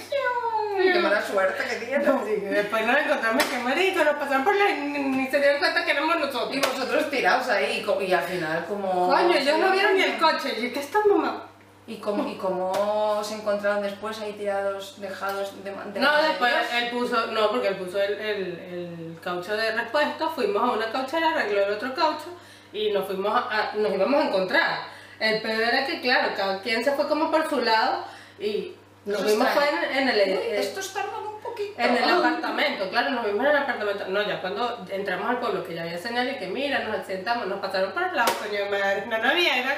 Qué 0.94 1.00
mala 1.00 1.22
suerte 1.22 1.63
que 1.70 1.86
tienes. 1.86 2.08
Y 2.28 2.40
después 2.46 2.86
nos 2.88 2.98
encontramos 2.98 3.44
que 3.44 3.58
marico, 3.60 4.04
nos 4.04 4.16
pasaron 4.16 4.44
por 4.46 4.56
la 4.56 4.70
ni, 4.72 5.28
se 5.28 5.40
dieron 5.40 5.60
cuenta 5.60 5.84
que 5.84 5.92
éramos 5.92 6.18
nosotros. 6.20 6.56
Y 6.56 6.60
vosotros 6.60 7.10
tirados 7.10 7.50
ahí 7.50 7.86
y, 7.86 8.04
y 8.06 8.13
al 8.13 8.24
final 8.24 8.66
como... 8.68 9.10
Coño, 9.10 9.36
ellos 9.36 9.58
no 9.60 9.72
vieron 9.72 9.96
ni 9.96 10.04
el 10.04 10.18
coche. 10.18 10.56
Y 10.60 10.70
¿qué 10.72 10.80
está 10.80 11.00
mamá? 11.06 11.44
¿Y 11.88 11.98
cómo, 11.98 12.25
¿Y 12.28 12.36
cómo 12.36 13.22
se 13.24 13.36
encontraron 13.36 13.82
después 13.84 14.20
ahí 14.22 14.32
tirados, 14.34 15.01
dejados 15.01 15.51
de, 15.63 15.72
de 15.72 16.00
No, 16.00 16.16
de 16.22 16.28
después 16.30 16.54
él 16.74 16.90
puso, 16.90 17.28
no, 17.28 17.50
porque 17.51 17.68
él 17.68 17.75
puso 17.75 18.01
el, 18.01 18.13
el, 18.13 18.60
el 18.60 19.18
caucho 19.22 19.58
de 19.58 19.72
repuesto, 19.74 20.30
fuimos 20.30 20.62
a 20.63 20.72
una 20.74 20.90
cauchera, 20.92 21.32
arregló 21.32 21.66
el 21.66 21.74
otro 21.74 21.94
caucho 21.94 22.28
y 22.72 22.92
nos 22.92 23.06
fuimos 23.08 23.36
a, 23.36 23.40
a- 23.72 23.75
nos 23.75 23.92
íbamos 23.94 24.24
a 24.24 24.28
encontrar. 24.28 24.80
El 25.22 25.40
peor 25.40 25.62
era 25.62 25.86
que, 25.86 26.01
claro, 26.01 26.34
cada 26.36 26.60
quien 26.62 26.84
se 26.84 26.94
fue 26.94 27.08
como 27.08 27.30
por 27.30 27.48
su 27.48 27.62
lado 27.62 28.06
y 28.40 28.75
nos 29.06 29.24
vimos 29.24 29.48
está 29.48 29.62
fue 29.62 29.70
en, 29.70 29.84
en 30.00 30.10
el, 30.10 30.30
Uy, 30.32 30.46
estos 30.54 30.94
tardan 30.94 31.24
un 31.28 31.40
poquito. 31.40 31.80
en 31.80 31.96
el 31.96 32.10
apartamento, 32.10 32.90
claro, 32.90 33.12
nos 33.12 33.25
vimos 33.25 33.46
en 33.46 33.51
el 33.51 33.58
apartamento. 33.58 34.08
No, 34.08 34.24
ya 34.24 34.42
cuando 34.42 34.84
entramos 34.90 35.30
al 35.30 35.40
pueblo, 35.40 35.63
que 35.63 35.75
ya 35.75 35.84
había 35.84 36.00
señal 36.00 36.28
y 36.28 36.40
que 36.40 36.48
mira, 36.48 36.80
nos 36.80 37.06
sentamos, 37.06 37.46
nos 37.46 37.60
pasaron 37.60 37.92
por 37.92 38.01
el 38.01 38.16
lado, 38.16 38.34
coño 38.40 38.63
de 38.63 38.70
madre, 38.72 39.06
no 39.06 39.18
nos 39.20 39.34
vieron. 39.36 39.74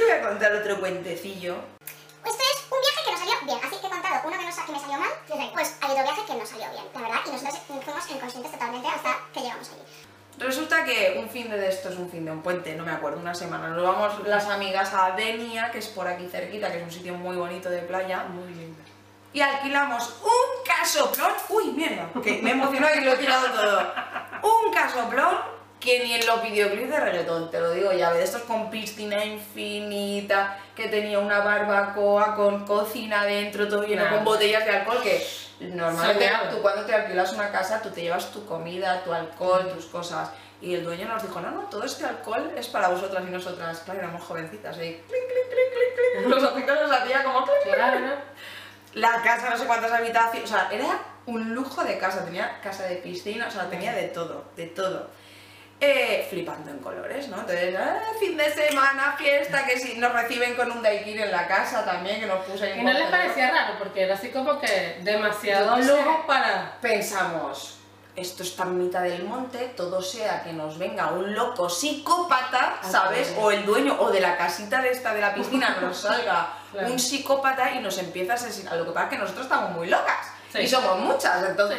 Voy 0.00 0.10
a 0.10 0.22
contar 0.28 0.52
otro 0.56 0.80
cuentecillo. 0.80 1.54
Este 2.24 2.42
es 2.42 2.66
un 2.68 2.80
viaje 2.80 3.04
que 3.04 3.10
nos 3.12 3.20
salió 3.20 3.34
bien, 3.46 3.58
así 3.62 3.80
que 3.80 3.86
he 3.86 3.90
contado 3.90 4.26
uno 4.26 4.38
que, 4.38 4.44
nos, 4.44 4.56
que 4.56 4.72
me 4.72 4.80
salió 4.80 4.98
mal, 4.98 5.10
pues 5.54 5.76
hay 5.80 5.90
otro 5.92 6.02
viaje 6.02 6.22
que 6.26 6.34
nos 6.34 6.48
salió 6.48 6.68
bien, 6.68 6.84
la 6.94 7.00
verdad, 7.00 7.20
y 7.26 7.30
nosotros 7.30 7.58
fuimos 7.84 8.10
inconscientes 8.10 8.50
totalmente 8.50 8.88
hasta 8.88 9.18
que 9.32 9.40
llegamos 9.40 9.70
allí. 9.70 10.11
Resulta 10.42 10.84
que 10.84 11.16
un 11.18 11.28
fin 11.28 11.48
de 11.50 11.68
esto 11.68 11.88
es 11.88 11.96
un 11.96 12.10
fin 12.10 12.24
de 12.24 12.32
un 12.32 12.42
puente, 12.42 12.74
no 12.74 12.84
me 12.84 12.90
acuerdo, 12.90 13.20
una 13.20 13.34
semana. 13.34 13.68
Nos 13.68 13.82
vamos 13.84 14.26
las 14.26 14.48
amigas 14.48 14.92
a 14.92 15.12
Denia, 15.12 15.70
que 15.70 15.78
es 15.78 15.86
por 15.88 16.06
aquí 16.08 16.26
cerquita, 16.26 16.70
que 16.70 16.78
es 16.78 16.82
un 16.84 16.90
sitio 16.90 17.14
muy 17.14 17.36
bonito 17.36 17.70
de 17.70 17.78
playa. 17.82 18.24
Muy 18.24 18.52
lindo. 18.52 18.78
y 19.32 19.40
alquilamos 19.40 20.20
un 20.22 20.64
casoplón. 20.64 21.32
Uy, 21.48 21.72
mierda, 21.72 22.08
que 22.22 22.42
me 22.42 22.50
he 22.50 22.52
emocionado 22.52 22.94
y 23.00 23.04
lo 23.04 23.12
he 23.12 23.16
tirado 23.16 23.46
todo. 23.48 23.92
Un 24.42 24.72
casoplón 24.72 25.36
que 25.80 26.04
ni 26.04 26.14
en 26.14 26.26
los 26.26 26.42
videoclips 26.42 26.90
de 26.90 27.00
reggaetón, 27.00 27.50
te 27.50 27.58
lo 27.58 27.72
digo 27.72 27.92
ya, 27.92 28.12
de 28.12 28.22
estos 28.22 28.42
con 28.42 28.70
piscina 28.70 29.24
infinita, 29.24 30.58
que 30.76 30.88
tenía 30.88 31.18
una 31.18 31.40
barbacoa 31.40 32.36
con 32.36 32.64
cocina 32.64 33.24
dentro, 33.24 33.66
todo 33.66 33.82
lleno 33.84 34.04
Nada. 34.04 34.16
con 34.16 34.24
botellas 34.24 34.64
de 34.64 34.70
alcohol, 34.70 35.00
que 35.02 35.26
normalmente 35.70 36.28
Soñado. 36.28 36.56
tú 36.56 36.62
cuando 36.62 36.84
te 36.84 36.94
alquilas 36.94 37.32
una 37.32 37.50
casa, 37.50 37.80
tú 37.82 37.90
te 37.90 38.02
llevas 38.02 38.30
tu 38.32 38.44
comida, 38.46 39.02
tu 39.04 39.12
alcohol, 39.12 39.70
tus 39.74 39.86
cosas. 39.86 40.30
Y 40.60 40.74
el 40.74 40.84
dueño 40.84 41.08
nos 41.08 41.22
dijo, 41.22 41.40
no, 41.40 41.50
no, 41.50 41.62
todo 41.62 41.82
este 41.84 42.04
alcohol 42.04 42.52
es 42.56 42.68
para 42.68 42.88
vosotras 42.88 43.24
y 43.26 43.30
nosotras. 43.30 43.80
Claro, 43.80 44.00
éramos 44.00 44.22
jovencitas, 44.22 44.76
y 44.76 44.80
clic, 44.80 45.04
clic, 45.06 45.48
clic, 45.50 45.72
clic, 45.72 46.24
clic, 46.24 46.28
los 46.28 46.42
ojitos 46.44 46.80
los 46.80 46.92
hacía 46.92 47.24
como 47.24 47.42
clic, 47.44 47.62
clic, 47.64 47.74
Claro. 47.74 48.00
la 48.94 49.22
casa, 49.22 49.50
no 49.50 49.56
sé 49.58 49.66
cuántas 49.66 49.90
habitaciones, 49.92 50.44
o 50.50 50.54
sea, 50.54 50.68
era 50.70 50.98
un 51.26 51.54
lujo 51.54 51.82
de 51.82 51.98
casa, 51.98 52.24
tenía 52.24 52.60
casa 52.60 52.84
de 52.84 52.96
piscina, 52.96 53.46
o 53.48 53.50
sea, 53.50 53.68
tenía 53.68 53.92
de 53.92 54.08
todo, 54.08 54.44
de 54.56 54.66
todo. 54.66 55.08
Eh, 55.84 56.24
flipando 56.30 56.70
en 56.70 56.78
colores, 56.78 57.26
¿no? 57.26 57.38
Entonces, 57.40 57.74
ah, 57.76 57.98
fin 58.20 58.36
de 58.36 58.48
semana, 58.54 59.16
fiesta, 59.18 59.66
que 59.66 59.76
si 59.80 59.98
nos 59.98 60.12
reciben 60.12 60.54
con 60.54 60.70
un 60.70 60.80
daiquiri 60.80 61.22
en 61.22 61.32
la 61.32 61.48
casa 61.48 61.84
también, 61.84 62.20
que 62.20 62.26
nos 62.26 62.44
puso 62.44 62.62
ahí 62.62 62.74
un 62.74 62.78
Y 62.80 62.84
no 62.84 62.92
les 62.92 63.08
parecía 63.10 63.50
raro, 63.50 63.74
porque 63.80 64.02
era 64.02 64.14
así 64.14 64.28
como 64.28 64.60
que 64.60 65.00
demasiado 65.02 65.76
sé. 65.82 65.82
lujo 65.88 66.24
para... 66.24 66.78
Pensamos, 66.80 67.78
esto 68.14 68.44
está 68.44 68.62
en 68.62 68.78
mitad 68.78 69.02
del 69.02 69.24
monte, 69.24 69.72
todo 69.76 70.00
sea 70.00 70.44
que 70.44 70.52
nos 70.52 70.78
venga 70.78 71.08
un 71.10 71.34
loco 71.34 71.68
psicópata, 71.68 72.76
Ah, 72.80 72.88
¿sabes? 72.88 73.34
O 73.40 73.50
el 73.50 73.66
dueño, 73.66 73.96
o 73.98 74.10
de 74.12 74.20
la 74.20 74.36
casita 74.36 74.80
de 74.82 74.90
esta 74.90 75.12
de 75.12 75.20
la 75.20 75.34
piscina 75.34 75.78
nos 75.80 75.96
salga 76.02 76.52
Claro. 76.70 76.88
un 76.92 76.98
psicópata 76.98 77.72
y 77.72 77.80
nos 77.80 77.98
empieza 77.98 78.32
a 78.32 78.36
asesinar. 78.36 78.76
Lo 78.76 78.84
que 78.86 78.92
pasa 78.92 79.06
es 79.06 79.10
que 79.10 79.18
nosotros 79.18 79.44
estamos 79.46 79.70
muy 79.72 79.88
locas. 79.88 80.28
Sí. 80.52 80.58
Y 80.60 80.68
somos 80.68 80.98
muchas, 80.98 81.42
entonces 81.48 81.78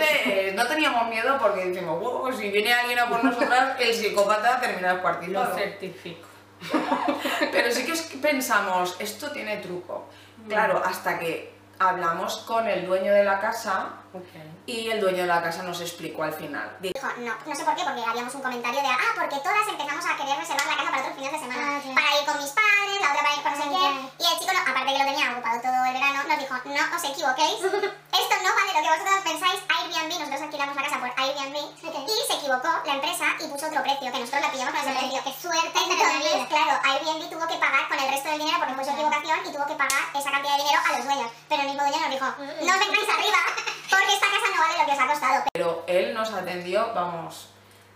no 0.55 0.65
teníamos 0.67 1.07
miedo 1.07 1.37
porque 1.39 1.65
decimos, 1.65 1.99
wow, 1.99 2.33
si 2.33 2.49
viene 2.49 2.73
alguien 2.73 2.97
a 2.99 3.07
por 3.07 3.23
nosotras, 3.23 3.75
el 3.79 3.93
psicópata 3.93 4.59
termina 4.59 4.87
Lo 4.89 4.93
descuartizado. 4.95 5.55
certifico. 5.55 6.27
Pero 7.51 7.71
sí 7.71 7.85
que 7.85 7.91
es 7.91 8.01
que 8.03 8.17
pensamos, 8.17 8.95
esto 8.99 9.31
tiene 9.31 9.57
truco. 9.57 10.05
Claro, 10.47 10.81
hasta 10.83 11.19
que 11.19 11.53
hablamos 11.79 12.37
con 12.47 12.67
el 12.67 12.85
dueño 12.85 13.13
de 13.13 13.23
la 13.23 13.39
casa 13.39 13.89
Ok. 14.13 14.23
y 14.67 14.89
el 14.89 15.01
dueño 15.01 15.23
de 15.23 15.27
la 15.27 15.41
casa 15.41 15.63
nos 15.63 15.81
explicó 15.81 16.23
al 16.23 16.33
final. 16.33 16.77
Dijo, 16.79 17.07
no, 17.17 17.33
no 17.45 17.55
sé 17.55 17.63
por 17.65 17.75
qué, 17.75 17.83
porque 17.83 18.01
haríamos 18.07 18.33
un 18.35 18.41
comentario 18.41 18.79
de, 18.81 18.87
ah, 18.87 19.11
porque 19.15 19.37
todas 19.43 19.67
empezamos 19.67 20.05
a 20.05 20.15
querer 20.15 20.37
reservar 20.37 20.67
la 20.67 20.75
casa 20.77 20.91
para 20.91 21.01
otros 21.01 21.15
fines 21.17 21.31
de 21.33 21.39
semana. 21.39 21.61
Ah, 21.63 21.79
claro. 21.81 21.95
Para 21.95 22.19
ir 22.21 22.25
con 22.27 22.37
mis 22.43 22.51
padres, 22.53 22.97
la 23.01 23.09
otra 23.11 23.21
para 23.23 23.35
ir 23.35 23.43
con 23.43 23.51
no 23.51 23.57
sé 23.57 23.63
Ah, 23.63 23.73
quién. 23.73 23.93
Y 24.21 24.23
el 24.31 24.39
chico, 24.39 24.53
no, 24.53 24.59
aparte 24.63 24.91
que 24.93 24.99
lo 24.99 25.05
tenía 25.11 25.25
ocupado 25.33 25.57
todo 25.65 25.79
el 25.83 25.93
verano, 25.97 26.19
nos 26.29 26.39
dijo, 26.39 26.53
no 26.63 26.81
os 26.95 27.03
equivoquéis, 27.03 27.59
esto 28.23 28.35
no 28.45 28.49
vale 28.53 28.71
lo 28.71 28.72
que 28.83 28.89
vosotros 28.91 29.23
pensáis, 29.23 29.59
Airbnb, 29.63 30.11
nosotros 30.11 30.41
alquilamos 30.43 30.75
la 30.75 30.83
casa 30.83 30.99
por 30.99 31.11
Airbnb, 31.15 31.55
y 31.55 32.17
se 32.27 32.33
equivocó 32.35 32.67
la 32.83 32.93
empresa 32.99 33.25
y 33.39 33.47
puso 33.47 33.67
otro 33.67 33.81
precio, 33.81 34.11
que 34.11 34.19
nosotros 34.19 34.41
la 34.43 34.51
pillamos 34.51 34.73
con 34.75 34.83
ese 34.83 34.99
precio. 34.99 35.19
qué 35.23 35.33
suerte 35.39 35.79
Entonces, 35.79 36.47
claro, 36.51 36.73
Airbnb 36.83 37.23
tuvo 37.31 37.47
que 37.47 37.57
pagar 37.63 37.87
con 37.87 37.97
el 37.97 38.09
resto 38.11 38.29
del 38.29 38.39
dinero 38.39 38.59
porque 38.59 38.83
su 38.83 38.91
equivocación 38.91 39.39
y 39.47 39.51
tuvo 39.55 39.65
que 39.65 39.79
pagar 39.79 40.03
esa 40.11 40.31
cantidad 40.31 40.57
de 40.57 40.63
dinero 40.63 40.79
a 40.83 40.91
los 40.97 41.05
dueños. 41.07 41.31
Pero 41.47 41.61
el 41.63 41.67
mismo 41.71 41.83
dueño 41.83 41.99
nos 42.03 42.11
dijo, 42.11 42.27
no 42.27 42.73
vengáis 42.75 43.09
arriba, 43.09 43.41
porque 43.87 44.11
esta 44.19 44.27
casa 44.27 44.47
no 44.51 44.59
vale 44.59 44.75
lo 44.79 44.85
que 44.85 44.91
os 44.91 44.99
ha 44.99 45.07
costado. 45.07 45.43
pero 45.53 45.83
él 45.87 46.13
nos 46.13 46.29
atendió, 46.33 46.93
vamos, 46.93 47.47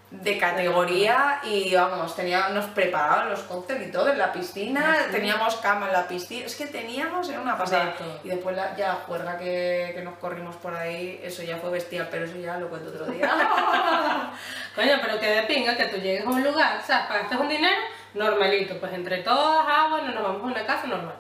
de 0.10 0.38
categoría 0.38 1.42
y 1.44 1.76
vamos, 1.76 2.16
tenía, 2.16 2.48
nos 2.50 2.66
preparaba 2.68 3.26
los 3.26 3.42
cócteles 3.42 3.90
y 3.90 3.92
todo 3.92 4.08
en 4.10 4.18
la 4.18 4.32
piscina, 4.32 4.96
Sí. 5.06 5.12
teníamos 5.12 5.58
cama 5.58 5.88
en 5.88 5.94
la 5.94 6.08
piscina, 6.08 6.46
es 6.46 6.56
que 6.56 6.68
teníamos, 6.68 7.28
era 7.30 7.42
una 7.42 7.58
pasada. 7.58 7.94
Todo. 7.98 8.20
Y 8.24 8.30
después 8.30 8.56
la, 8.56 8.74
ya 8.78 8.88
la 8.88 8.96
juerga 8.96 9.38
que, 9.38 9.92
que 9.94 10.02
nos 10.04 10.18
corrimos 10.18 10.56
por 10.56 10.74
ahí, 10.74 11.20
eso 11.22 11.44
ya 11.44 11.58
fue 11.58 11.72
bestial, 11.72 12.08
pero 12.10 12.24
eso 12.24 12.38
ya 12.38 12.58
lo 12.58 12.70
cuento 12.70 12.90
otro 12.90 13.06
día. 13.08 13.30
Coño, 14.76 14.94
pero 15.02 15.20
que 15.20 15.28
de 15.28 15.44
pinga 15.44 15.76
que 15.76 15.86
tú 15.88 15.98
llegues 15.98 16.26
a 16.26 16.30
un 16.30 16.44
lugar, 16.44 16.80
o 16.82 16.86
sea, 16.86 17.08
pagaste 17.08 17.36
un 17.36 17.50
dinero 17.50 17.76
normalito, 18.14 18.80
pues 18.80 18.94
entre 18.94 19.18
todas, 19.20 19.66
ah, 19.68 19.88
bueno, 19.90 20.14
nos 20.14 20.24
vamos 20.24 20.42
a 20.42 20.46
una 20.46 20.66
casa 20.66 20.88
normal. 20.88 21.16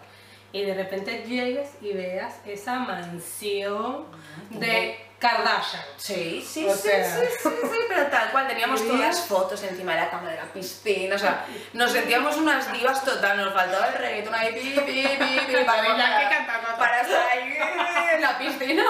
Y 0.54 0.64
de 0.64 0.74
repente 0.74 1.26
llegues 1.28 1.76
y 1.82 1.92
veas 1.94 2.40
esa 2.46 2.80
mansión 2.80 4.06
de 4.50 4.98
Kardashian. 5.20 5.84
Sí, 5.98 6.46
sí, 6.48 6.66
O 6.66 6.76
sí, 6.76 6.82
sea. 6.90 7.20
sí, 7.20 7.26
sí, 7.42 7.50
sí, 7.50 7.78
pero 7.88 8.06
tal 8.08 8.32
cual, 8.32 8.48
teníamos 8.48 8.86
todas 8.86 9.00
las 9.00 9.22
fotos 9.22 9.64
encima 9.64 9.96
de 9.96 10.02
la 10.02 10.10
cama 10.12 10.30
de 10.30 10.36
la 10.38 10.46
piscina, 10.46 11.16
o 11.16 11.20
sea, 11.20 11.46
nos 11.74 11.92
sentíamos 11.92 12.38
unas 12.38 12.72
divas 12.72 13.04
total, 13.04 13.38
nos 13.38 13.54
faltaba 13.54 13.88
el 13.88 13.94
reggaetón 13.96 14.36
ahí, 14.36 14.54
pi, 14.54 14.80
pi, 14.80 15.18
pi, 15.18 15.40
pi, 15.48 15.56
para, 15.66 16.78
para 16.78 17.02
estar 17.02 17.28
ahí 17.32 17.58
en 18.16 18.22
la 18.22 18.38
piscina. 18.38 18.84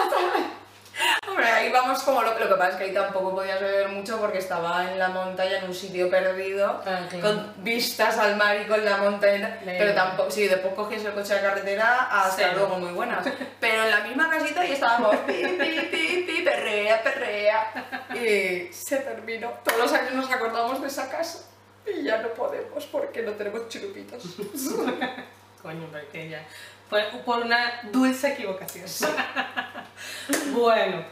Hombre, 1.27 1.46
ahí 1.46 1.72
vamos 1.72 2.01
como 2.04 2.22
lo, 2.24 2.38
lo 2.39 2.48
que 2.50 2.56
pasa 2.56 2.70
es 2.72 2.75
que 2.77 2.84
ahí 2.86 2.94
tampoco 2.94 3.36
podías 3.36 3.60
beber 3.60 3.89
mucho 3.89 4.18
porque 4.20 4.39
estaba 4.39 4.89
en 4.92 4.98
la 4.98 5.10
montaña 5.10 5.60
en 5.60 5.66
un 5.66 5.74
sitio 5.75 6.10
perdido 6.10 6.82
Ah, 6.86 7.01
con 7.22 7.54
vistas 7.63 8.18
al 8.18 8.36
mar 8.36 8.58
y 8.62 8.66
con 8.66 8.84
la 8.84 8.98
montaña 8.98 9.60
Venga. 9.63 9.77
pero 9.77 9.94
tampoco 9.94 10.32
sí 10.32 10.48
después 10.48 10.74
cogías 10.74 11.04
el 11.06 11.13
coche 11.13 11.36
de 11.36 11.42
carretera 11.42 12.08
hasta 12.10 12.36
Cero. 12.50 12.51
luego 12.56 12.77
muy 12.80 12.92
buenas 12.92 13.27
pero 13.60 13.84
en 13.84 13.92
la 13.92 14.00
misma 14.01 14.30
casita 14.30 14.66
y 14.66 14.72
estábamos 14.72 15.16
pi, 15.18 15.34
pi, 15.34 15.80
pi, 15.92 16.24
pi, 16.27 16.42
perrea, 16.44 17.04
perrea 17.04 17.72
y 18.16 18.74
se 18.74 18.98
terminó 18.98 19.50
todos 19.63 19.77
los 19.77 19.94
años 19.94 20.13
nos 20.13 20.32
acordamos 20.32 20.82
de 20.82 20.88
esa 20.88 21.10
casa 21.10 21.46
y 21.86 22.04
ya 22.04 22.18
no 22.18 22.30
podemos 22.30 22.86
porque 22.88 23.22
no 23.22 23.34
tenemos 23.34 23.70
churupitos 23.70 24.24
Coño, 25.62 25.88
porque 25.92 26.30
ya. 26.30 26.46
Fue 26.89 27.03
por 27.25 27.39
una 27.39 27.82
dulce 27.91 28.34
equivocación. 28.34 28.86
bueno, 30.53 31.03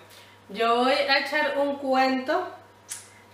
yo 0.50 0.84
voy 0.84 0.94
a 0.94 1.20
echar 1.20 1.58
un 1.58 1.75
cuento 1.77 2.48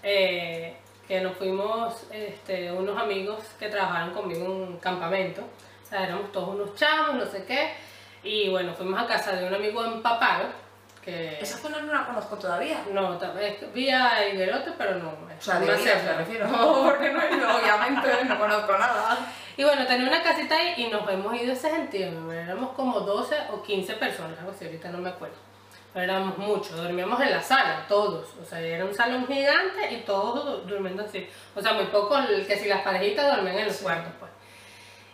eh, 0.02 0.76
que 1.08 1.22
nos 1.22 1.38
fuimos 1.38 2.08
este, 2.12 2.72
unos 2.72 2.98
amigos 2.98 3.44
que 3.60 3.70
trabajaron 3.70 4.12
conmigo 4.14 4.46
en 4.46 4.52
un 4.52 4.78
campamento. 4.78 5.42
O 5.42 5.88
sea, 5.88 6.06
éramos 6.06 6.32
todos 6.32 6.50
unos 6.56 6.76
chamos, 6.76 7.16
no 7.16 7.26
sé 7.26 7.46
qué. 7.46 7.74
Y 8.24 8.50
bueno, 8.50 8.74
fuimos 8.74 9.00
a 9.00 9.08
casa 9.08 9.34
de 9.34 9.48
un 9.48 9.54
amigo 9.54 9.84
en 9.86 10.02
Paparo, 10.02 10.46
que... 11.02 11.40
esa 11.42 11.58
zona 11.58 11.80
no 11.82 11.94
la 11.94 12.06
conozco 12.06 12.36
todavía 12.38 12.84
No, 12.94 13.14
es 13.16 13.58
que 13.58 13.66
vi 13.74 13.90
a 13.90 14.28
Higuerote, 14.30 14.72
pero 14.78 14.96
no. 14.96 15.10
o 15.10 15.42
sea, 15.42 15.60
de 15.60 15.66
no 15.68 15.78
sé. 15.78 15.96
me 16.06 16.14
refiero 16.14 16.48
porque 16.86 17.10
no 17.12 17.22
he 17.22 17.36
ido, 17.36 17.58
obviamente 17.58 18.24
no 18.26 18.38
conozco 18.40 18.78
nada 18.78 19.18
Y 19.58 19.64
bueno, 19.64 19.86
tenía 19.88 20.08
una 20.08 20.22
casita 20.24 20.56
ahí 20.56 20.74
y 20.78 20.88
nos 20.90 21.10
hemos 21.10 21.34
ido 21.36 21.54
ese 21.54 21.70
sentido. 21.70 22.12
¿no? 22.12 22.32
Éramos 22.32 22.72
como 22.74 23.00
12 23.02 23.36
o 23.52 23.62
15 23.64 23.94
personas, 23.94 24.38
algo 24.40 24.52
así, 24.52 24.66
ahorita 24.66 24.90
no 24.90 25.00
me 25.00 25.10
acuerdo. 25.10 25.36
Pero 25.94 26.06
éramos 26.06 26.38
muchos, 26.38 26.78
dormíamos 26.78 27.20
en 27.20 27.32
la 27.32 27.42
sala, 27.42 27.84
todos. 27.90 28.28
O 28.42 28.46
sea, 28.46 28.60
era 28.62 28.86
un 28.86 28.94
salón 28.96 29.28
gigante 29.28 29.92
y 29.92 29.98
todos 30.06 30.46
du- 30.46 30.70
durmiendo 30.70 31.04
así. 31.04 31.28
O 31.54 31.62
sea, 31.62 31.74
muy 31.74 31.84
poco, 31.88 32.18
el- 32.18 32.48
que 32.48 32.56
si 32.58 32.70
las 32.70 32.82
parejitas 32.82 33.26
duermen 33.28 33.60
en 33.60 33.68
los 33.68 33.78
cuartos, 33.80 34.14
pues. 34.18 34.31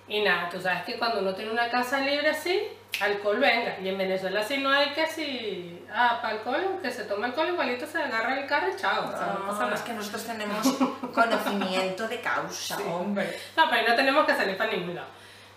Y 0.10 0.22
nada, 0.22 0.50
tú 0.50 0.62
sabes 0.62 0.84
que 0.84 0.98
cuando 0.98 1.20
uno 1.20 1.34
tiene 1.36 1.52
una 1.52 1.70
casa 1.70 2.00
libre 2.00 2.30
así, 2.30 2.62
alcohol 3.02 3.40
venga. 3.40 3.78
Y 3.84 3.90
en 3.90 3.98
Venezuela 3.98 4.42
si 4.42 4.58
no 4.58 4.70
hay 4.72 4.92
que 4.92 5.06
si, 5.08 5.86
ah, 5.94 6.20
para 6.22 6.36
alcohol, 6.36 6.80
que 6.82 6.90
se 6.92 7.04
toma 7.04 7.26
alcohol 7.28 7.50
igualito 7.50 7.86
se 7.86 7.98
agarra 8.02 8.40
el 8.40 8.46
carro 8.48 8.68
y 8.74 8.80
chao. 8.80 9.10
O 9.10 9.12
sea, 9.12 9.36
no 9.38 9.48
pasa 9.48 9.58
Ah, 9.60 9.64
nada. 9.66 9.76
es 9.76 9.82
que 9.82 9.94
nosotros 9.94 10.24
tenemos 10.26 10.66
conocimiento 11.14 12.08
de 12.08 12.22
causa, 12.22 12.78
hombre. 12.80 13.38
No, 13.58 13.70
pero 13.70 13.88
no 13.90 13.96
tenemos 13.96 14.26
que 14.26 14.34
salir 14.36 14.56
para 14.58 14.72
ningún 14.72 14.96
lado. 14.96 15.08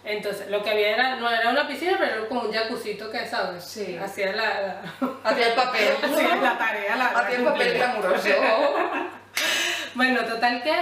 Entonces, 0.02 0.49
lo 0.50 0.62
que 0.62 0.71
había 0.71 0.95
era, 0.95 1.16
no 1.16 1.30
era 1.30 1.50
una 1.50 1.69
piscina, 1.69 1.97
pero 1.99 2.16
era 2.21 2.28
como 2.28 2.40
un 2.40 2.52
jacuzito 2.52 3.11
que, 3.11 3.26
¿sabes? 3.28 3.62
Sí. 3.62 3.99
Hacía 4.02 4.33
la, 4.33 4.45
la, 4.62 4.83
Hacía 5.23 5.49
el 5.49 5.54
papel. 5.54 5.95
hacía 6.02 6.37
la 6.37 6.57
tarea, 6.59 6.97
la, 6.97 7.07
Hacía 7.09 7.37
el 7.37 7.45
papel 7.45 7.75
glamuroso. 7.75 8.28
Bueno, 9.95 10.25
total 10.25 10.62
que 10.62 10.75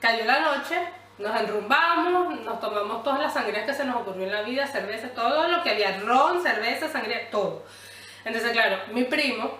cayó 0.00 0.24
la 0.24 0.40
noche, 0.40 0.76
nos 1.18 1.40
enrumbamos, 1.40 2.40
nos 2.40 2.60
tomamos 2.60 3.02
todas 3.02 3.20
las 3.20 3.32
sangrías 3.34 3.64
que 3.66 3.74
se 3.74 3.84
nos 3.84 3.96
ocurrió 3.96 4.24
en 4.26 4.32
la 4.32 4.42
vida, 4.42 4.66
cerveza, 4.66 5.08
todo 5.08 5.48
lo 5.48 5.62
que 5.62 5.70
había, 5.70 5.98
ron, 6.00 6.42
cerveza, 6.42 6.88
sangría, 6.88 7.30
todo. 7.30 7.64
Entonces, 8.24 8.52
claro, 8.52 8.78
mi 8.92 9.04
primo, 9.04 9.50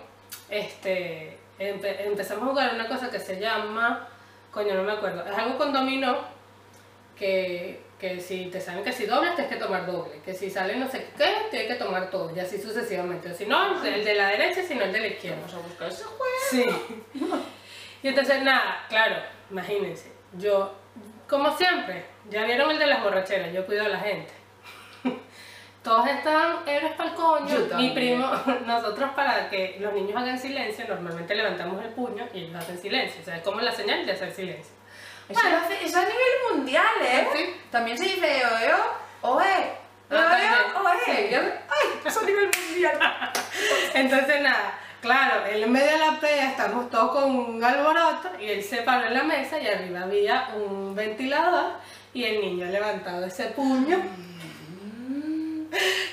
este, 0.49 1.37
empe- 1.59 1.97
empezamos 2.05 2.43
a 2.43 2.47
jugar 2.51 2.73
una 2.75 2.87
cosa 2.87 3.09
que 3.09 3.19
se 3.19 3.39
llama, 3.39 4.07
coño, 4.51 4.73
no 4.75 4.83
me 4.83 4.93
acuerdo, 4.93 5.25
es 5.25 5.37
algo 5.37 5.57
con 5.57 5.73
dominó, 5.73 6.17
que, 7.17 7.81
que 7.99 8.19
si 8.21 8.45
te 8.45 8.61
saben 8.61 8.83
que 8.83 8.93
si 8.93 9.05
dobles 9.05 9.35
tienes 9.35 9.51
que 9.53 9.59
tomar 9.59 9.85
doble, 9.85 10.21
que 10.23 10.33
si 10.33 10.49
sale 10.49 10.75
no 10.77 10.89
sé 10.89 11.07
qué, 11.17 11.35
tienes 11.51 11.67
que 11.67 11.75
tomar 11.75 12.09
todo, 12.09 12.33
y 12.33 12.39
así 12.39 12.61
sucesivamente. 12.61 13.29
O 13.31 13.35
si 13.35 13.45
no, 13.45 13.83
el 13.83 14.05
de 14.05 14.13
la 14.15 14.29
derecha, 14.29 14.63
si 14.63 14.75
no 14.75 14.83
el 14.85 14.93
de 14.93 14.99
la 15.01 15.07
izquierda. 15.07 15.37
Vamos 15.41 15.53
a 15.55 15.67
buscar 15.67 15.87
ese 15.89 16.03
juego. 16.03 16.23
Sí. 16.49 16.65
Y 18.01 18.07
entonces, 18.07 18.41
nada, 18.43 18.85
claro, 18.87 19.17
imagínense, 19.51 20.09
yo, 20.37 20.73
como 21.29 21.55
siempre, 21.57 22.05
ya 22.29 22.43
vieron 22.43 22.71
el 22.71 22.79
de 22.79 22.87
las 22.87 23.03
borracheras, 23.03 23.53
yo 23.53 23.65
cuido 23.65 23.85
a 23.85 23.89
la 23.89 23.99
gente. 23.99 24.31
Todos 25.83 26.07
están 26.09 26.59
héroes 26.67 26.93
para 26.93 27.09
el 27.09 27.15
coño. 27.15 27.47
Yo 27.69 27.77
Mi 27.77 27.91
primo, 27.91 28.29
nosotros 28.65 29.11
para 29.15 29.49
que 29.49 29.77
los 29.79 29.93
niños 29.93 30.15
hagan 30.21 30.37
silencio, 30.37 30.85
normalmente 30.87 31.33
levantamos 31.35 31.81
el 31.83 31.89
puño 31.91 32.27
y 32.33 32.39
ellos 32.45 32.55
hacen 32.55 32.77
silencio. 32.81 33.21
O 33.21 33.25
sea, 33.25 33.37
es 33.37 33.43
como 33.43 33.61
la 33.61 33.71
señal 33.71 34.05
de 34.05 34.11
hacer 34.11 34.31
silencio. 34.33 34.73
Eso, 35.29 35.47
lo 35.47 35.57
hace- 35.57 35.85
eso 35.85 35.97
a 35.99 36.01
nivel 36.01 36.55
mundial, 36.55 36.85
¿eh? 37.03 37.27
Sí. 37.33 37.55
También 37.71 37.97
se 37.97 38.03
dice 38.05 38.41
oeo, 38.45 38.77
oe, 39.21 39.43
Ah, 40.11 40.73
oe. 40.83 41.29
Yo- 41.31 41.39
Ay, 41.39 41.99
eso 42.03 42.19
a 42.21 42.23
nivel 42.23 42.49
mundial. 42.67 42.99
Entonces, 43.93 44.41
nada, 44.41 44.73
Claro, 45.01 45.45
él 45.45 45.63
en 45.63 45.71
medio 45.71 45.91
de 45.91 45.97
la 45.97 46.19
pea, 46.19 46.49
estamos 46.49 46.89
todos 46.89 47.11
con 47.11 47.35
un 47.35 47.63
alboroto 47.63 48.31
y 48.39 48.49
él 48.49 48.63
se 48.63 48.81
paró 48.81 49.07
en 49.07 49.13
la 49.13 49.23
mesa 49.23 49.59
y 49.59 49.67
arriba 49.67 50.01
había 50.01 50.49
un 50.55 50.93
ventilador 50.93 51.73
y 52.13 52.25
el 52.25 52.41
niño 52.41 52.67
ha 52.67 52.69
levantado 52.69 53.25
ese 53.25 53.45
puño 53.45 53.97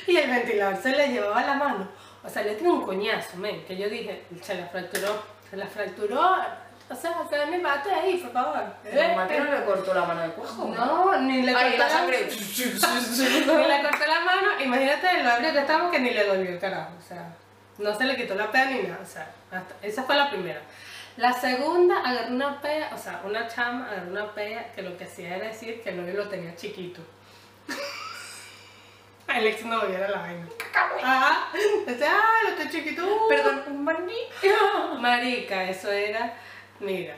y 0.07 0.17
el 0.17 0.31
ventilador 0.31 0.81
se 0.81 0.91
le 0.91 1.09
llevaba 1.09 1.43
la 1.43 1.55
mano. 1.55 1.89
O 2.23 2.29
sea, 2.29 2.43
le 2.43 2.55
tiene 2.55 2.73
un 2.73 2.85
coñazo, 2.85 3.37
men, 3.37 3.65
que 3.65 3.77
yo 3.77 3.89
dije, 3.89 4.25
se 4.41 4.55
la 4.55 4.67
fracturó, 4.67 5.23
se 5.51 5.57
la 5.57 5.67
fracturó. 5.67 6.37
O 6.89 6.95
sea, 6.95 7.13
se 7.29 7.47
me 7.47 7.59
bate 7.59 7.91
ahí, 7.91 8.19
por 8.19 8.33
favor. 8.33 8.63
Pero 8.85 9.17
Mate 9.17 9.41
no 9.41 9.53
le 9.53 9.65
cortó 9.65 9.93
la 9.93 10.05
mano 10.05 10.23
de 10.23 10.29
cuajo. 10.31 10.69
No, 10.69 11.21
ni 11.21 11.43
le 11.43 11.53
cortó 11.53 11.79
la 11.79 11.89
sangre. 11.89 12.29
ni 12.31 13.35
le 13.35 13.83
cortó 13.83 14.07
la 14.07 14.21
mano, 14.21 14.61
imagínate 14.65 15.23
lo 15.23 15.31
ebrio 15.31 15.53
que 15.53 15.59
estamos 15.59 15.91
que 15.91 15.99
ni 15.99 16.11
le 16.11 16.25
dolió 16.25 16.51
el 16.51 16.59
carajo, 16.61 16.93
o 16.97 17.03
sea, 17.03 17.33
no 17.79 17.95
se 17.97 18.05
le 18.05 18.17
quitó 18.17 18.35
la 18.35 18.51
pea 18.51 18.67
ni 18.67 18.83
nada, 18.83 19.01
o 19.03 19.07
sea, 19.07 19.31
hasta- 19.51 19.75
esa 19.83 20.03
fue 20.05 20.17
la 20.17 20.31
primera. 20.31 20.61
La 21.17 21.33
segunda, 21.33 22.01
agarró 22.01 22.35
una 22.35 22.61
pea, 22.61 22.91
o 22.95 22.99
sea, 22.99 23.23
una 23.25 23.47
chama 23.49 23.87
agarró 23.91 24.11
una 24.11 24.33
pea 24.35 24.73
que 24.75 24.83
lo 24.83 24.97
que 24.99 25.05
hacía 25.05 25.37
era 25.37 25.49
decir 25.49 25.83
que 25.83 25.91
el 25.91 25.97
novio 25.99 26.15
lo 26.15 26.29
tenía 26.29 26.55
chiquito. 26.57 27.01
El 29.29 29.47
ex 29.47 29.65
novio 29.65 29.97
era 29.97 30.09
la 30.09 30.19
vaina. 30.19 30.47
Ajá, 31.03 31.49
decía, 31.87 32.09
ah, 32.13 32.49
lo 32.49 32.55
tengo 32.57 32.71
chiquito. 32.71 33.05
uh". 33.05 33.29
Perdón, 33.29 33.65
un 33.69 33.85
barniz. 33.85 34.17
Marica, 35.01 35.65
eso 35.65 35.91
era, 35.91 36.35
mira, 36.81 37.15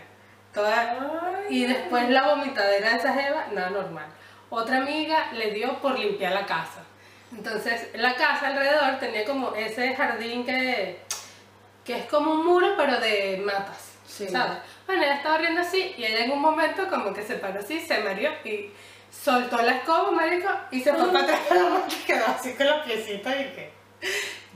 toda... 0.54 1.42
Y 1.50 1.66
después 1.66 2.08
la 2.08 2.28
vomitadera 2.28 2.90
de 2.90 2.96
esa 2.96 3.12
jeva, 3.12 3.46
nada 3.52 3.70
normal. 3.70 4.06
Otra 4.50 4.78
amiga 4.78 5.30
le 5.32 5.50
dio 5.50 5.78
por 5.80 5.98
limpiar 5.98 6.32
la 6.32 6.46
casa. 6.46 6.82
Entonces, 7.32 7.88
la 7.94 8.14
casa 8.14 8.48
alrededor 8.48 8.98
tenía 8.98 9.24
como 9.24 9.54
ese 9.54 9.94
jardín 9.94 10.44
que, 10.46 11.00
que 11.84 11.98
es 11.98 12.04
como 12.06 12.32
un 12.32 12.46
muro, 12.46 12.74
pero 12.76 12.98
de 13.00 13.42
matas, 13.44 13.84
Sí. 14.06 14.26
¿sabes? 14.28 14.58
Bueno, 14.86 15.02
ella 15.02 15.16
estaba 15.16 15.36
riendo 15.38 15.60
así 15.60 15.94
y 15.96 16.04
ella 16.04 16.24
en 16.24 16.30
un 16.30 16.40
momento 16.40 16.88
como 16.88 17.12
que 17.12 17.22
se 17.22 17.34
paró 17.34 17.60
así, 17.60 17.78
se 17.80 17.98
mareó 17.98 18.30
y 18.44 18.70
soltó 19.10 19.60
la 19.60 19.72
escoba, 19.72 20.10
marico, 20.10 20.48
y 20.70 20.80
se 20.80 20.92
fue 20.94 21.12
para 21.12 21.24
atrás 21.24 21.40
y 21.88 22.04
quedó 22.06 22.26
así 22.26 22.54
con 22.54 22.66
los 22.66 22.86
piecitos 22.86 23.32
y 23.32 23.44
que... 23.54 23.70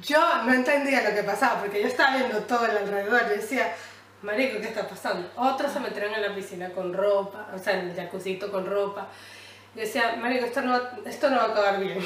Yo 0.02 0.42
no 0.44 0.54
entendía 0.54 1.02
lo 1.08 1.14
que 1.14 1.22
pasaba 1.22 1.60
porque 1.60 1.82
yo 1.82 1.88
estaba 1.88 2.16
viendo 2.16 2.38
todo 2.44 2.64
el 2.66 2.76
alrededor. 2.78 3.22
Yo 3.28 3.34
decía, 3.34 3.72
Marico, 4.22 4.60
¿qué 4.60 4.68
está 4.68 4.88
pasando? 4.88 5.30
Otros 5.36 5.72
se 5.72 5.80
metieron 5.80 6.14
en 6.14 6.22
la 6.22 6.34
piscina 6.34 6.70
con 6.70 6.92
ropa, 6.94 7.48
o 7.54 7.58
sea, 7.58 7.74
en 7.78 7.90
el 7.90 7.96
jacuzito 7.96 8.50
con 8.50 8.66
ropa. 8.66 9.08
Yo 9.74 9.82
decía, 9.82 10.16
Marico, 10.18 10.46
esto 10.46 10.62
no, 10.62 10.80
esto 11.04 11.28
no 11.28 11.36
va 11.36 11.42
a 11.42 11.46
acabar 11.48 11.80
bien. 11.80 11.98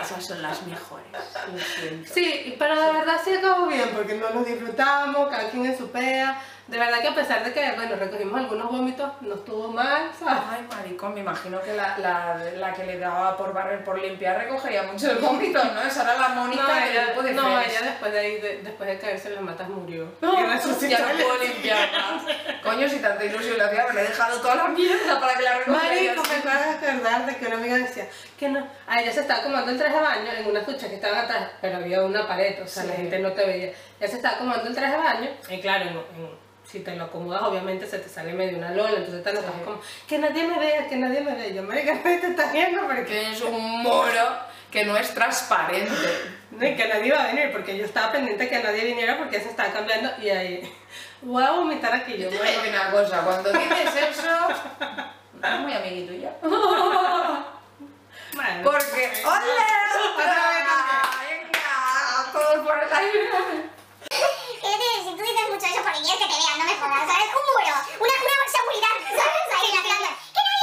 Esas 0.00 0.26
son 0.26 0.42
las 0.42 0.62
mejores. 0.66 1.06
Lo 1.52 1.58
siento. 1.58 2.12
Sí, 2.12 2.56
pero 2.58 2.78
de 2.80 2.92
verdad 2.92 3.20
sí 3.24 3.34
acabó 3.34 3.66
bien 3.66 3.88
porque 3.94 4.14
no 4.14 4.30
nos 4.30 4.44
disfrutamos, 4.46 5.28
cada 5.30 5.48
quien 5.50 5.66
en 5.66 5.78
su 5.78 5.90
pea. 5.90 6.38
De 6.66 6.78
verdad 6.78 7.00
que 7.00 7.08
a 7.08 7.14
pesar 7.14 7.44
de 7.44 7.52
que, 7.52 7.72
bueno, 7.72 7.96
recogimos 7.96 8.38
algunos 8.40 8.70
vómitos, 8.70 9.10
no 9.20 9.34
estuvo 9.34 9.68
mal, 9.68 10.10
¿sabes? 10.18 10.42
Ay, 10.50 10.66
maricón, 10.70 11.12
me 11.12 11.20
imagino 11.20 11.60
que 11.60 11.74
la, 11.74 11.98
la, 11.98 12.36
la 12.56 12.72
que 12.72 12.84
le 12.84 12.98
daba 12.98 13.36
por 13.36 13.52
barrer, 13.52 13.84
por 13.84 14.00
limpiar, 14.00 14.38
recogería 14.38 14.84
mucho 14.84 15.10
el 15.10 15.18
vómito, 15.18 15.62
¿no? 15.64 15.82
Esa 15.82 16.02
era 16.02 16.18
la 16.18 16.28
Mónica 16.28 16.62
No, 16.62 16.74
del 16.74 17.04
grupo 17.06 17.22
de 17.22 17.34
no, 17.34 17.60
ella 17.60 17.82
después 17.82 18.12
de 18.12 18.18
ahí, 18.18 18.40
de- 18.40 18.62
después 18.62 18.88
de 18.88 18.98
caerse 18.98 19.28
en 19.28 19.34
las 19.34 19.44
matas 19.44 19.68
murió. 19.68 20.12
No, 20.20 20.38
Y 20.40 20.44
resucitó. 20.44 20.86
ya 20.88 21.00
no 21.00 21.18
puedo 21.18 21.38
limpiar 21.42 21.90
más. 21.92 22.22
Coño, 22.62 22.88
si 22.88 22.98
tanta 23.00 23.24
ilusión 23.24 23.58
le 23.58 23.64
hacía, 23.64 23.82
haberle 23.82 24.02
dejado 24.04 24.40
toda 24.40 24.54
la 24.54 24.68
mierda 24.68 25.20
para 25.20 25.34
que 25.34 25.42
la 25.42 25.58
recogiera. 25.58 25.88
Marico, 25.94 26.22
me 26.28 26.36
acabo 26.36 26.64
de 26.80 26.88
acordar 26.90 27.26
de 27.26 27.36
que 27.36 27.46
una 27.46 27.56
amiga 27.56 27.76
decía 27.76 28.08
que 28.42 28.48
no. 28.48 28.66
A 28.88 29.00
ella 29.00 29.12
se 29.12 29.20
estaba 29.20 29.40
acomodando 29.40 29.70
el 29.72 29.78
traje 29.78 29.94
de 29.94 30.02
baño 30.02 30.32
en 30.36 30.46
unas 30.48 30.66
duchas 30.66 30.88
que 30.88 30.96
estaban 30.96 31.18
atrás, 31.24 31.50
pero 31.60 31.76
había 31.76 32.02
una 32.02 32.26
pared, 32.26 32.60
o 32.62 32.66
sea, 32.66 32.84
la 32.84 32.90
Sí. 32.94 33.02
gente 33.02 33.18
no 33.20 33.32
te 33.32 33.46
veía. 33.46 33.66
Ella 34.00 34.08
se 34.08 34.16
estaba 34.16 34.34
acomodando 34.34 34.68
el 34.68 34.74
traje 34.74 34.92
de 34.96 34.98
baño, 35.02 35.30
y 35.48 35.60
claro, 35.60 35.84
en- 35.84 35.96
en- 35.96 36.42
si 36.64 36.80
te 36.80 36.94
lo 36.96 37.04
acomodas, 37.04 37.42
obviamente 37.42 37.86
se 37.86 37.98
te 37.98 38.08
sale 38.08 38.32
medio 38.32 38.56
una 38.58 38.70
lola, 38.70 38.96
entonces 38.98 39.22
te 39.22 39.30
Sí. 39.30 39.36
como 39.64 39.80
que 40.08 40.18
nadie 40.18 40.46
me 40.46 40.58
vea, 40.58 40.88
que 40.88 40.96
nadie 40.96 41.20
me 41.20 41.34
vea. 41.34 41.48
Yo, 41.48 41.62
marica, 41.62 41.94
nadie 41.94 42.18
te 42.18 42.26
está 42.28 42.50
viendo 42.52 42.82
porque. 42.86 43.04
Que 43.04 43.30
es 43.32 43.40
un 43.42 43.82
moro 43.82 44.38
que 44.70 44.84
no 44.84 44.96
es 44.96 45.14
transparente. 45.14 45.92
No, 46.52 46.66
y 46.66 46.76
que 46.76 46.86
nadie 46.86 47.06
iba 47.06 47.18
a 47.18 47.28
venir, 47.28 47.50
porque 47.50 47.78
yo 47.78 47.86
estaba 47.86 48.12
pendiente 48.12 48.46
que 48.46 48.58
nadie 48.62 48.84
viniera 48.84 49.16
porque 49.16 49.40
se 49.40 49.48
estaba 49.48 49.70
cambiando 49.72 50.10
y 50.20 50.28
ahí. 50.28 50.70
Voy 51.22 51.42
a 51.42 51.52
vomitar 51.52 51.94
aquí, 51.94 52.12
yo, 52.18 52.28
Yo 52.28 52.38
te 52.40 52.68
una 52.68 52.90
cosa, 52.90 53.22
cuando 53.22 53.50
dices 53.52 53.96
eso, 54.10 54.48
es 55.42 55.60
muy 55.60 55.72
amiguito 55.72 56.12
ya. 56.12 56.30
Bueno. 58.34 58.62
Porque, 58.64 59.22
¡ole! 59.24 59.52
Otra 60.14 60.48
vez, 60.48 60.64
¡Venga! 61.28 62.32
Todos 62.32 62.66
por 62.66 62.78
el 62.82 62.92
aire. 62.92 63.70
Si 64.10 65.10
tú 65.16 65.22
dices 65.22 65.48
mucho 65.50 65.66
eso 65.66 65.82
por 65.82 65.92
el 65.92 66.02
que 66.02 66.16
te 66.16 66.26
vean, 66.26 66.58
no 66.58 66.64
me 66.64 66.74
jodas, 66.74 67.06
¿sabes? 67.06 67.28
Un 67.28 67.44
muro, 67.52 67.74
una, 68.00 68.14
una 68.22 68.46
seguridad, 68.48 68.96
¿sabes? 69.10 69.46
Ahí. 69.52 69.68
¡Que 69.72 69.80
nadie 69.82 69.96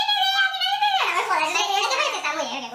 me 0.09 0.15
vea, 0.19 0.43
que 0.49 0.57
nadie 0.59 0.77
me 0.79 0.89
vea! 0.89 1.05
No 1.05 1.15
me 1.15 1.23
jodas, 1.27 1.49
es 1.49 1.53
que 1.57 1.95
parece 1.95 2.11
que 2.11 2.17
está 2.17 2.31
muy 2.33 2.45
bien, 2.45 2.61
me 2.61 2.69
se 2.69 2.73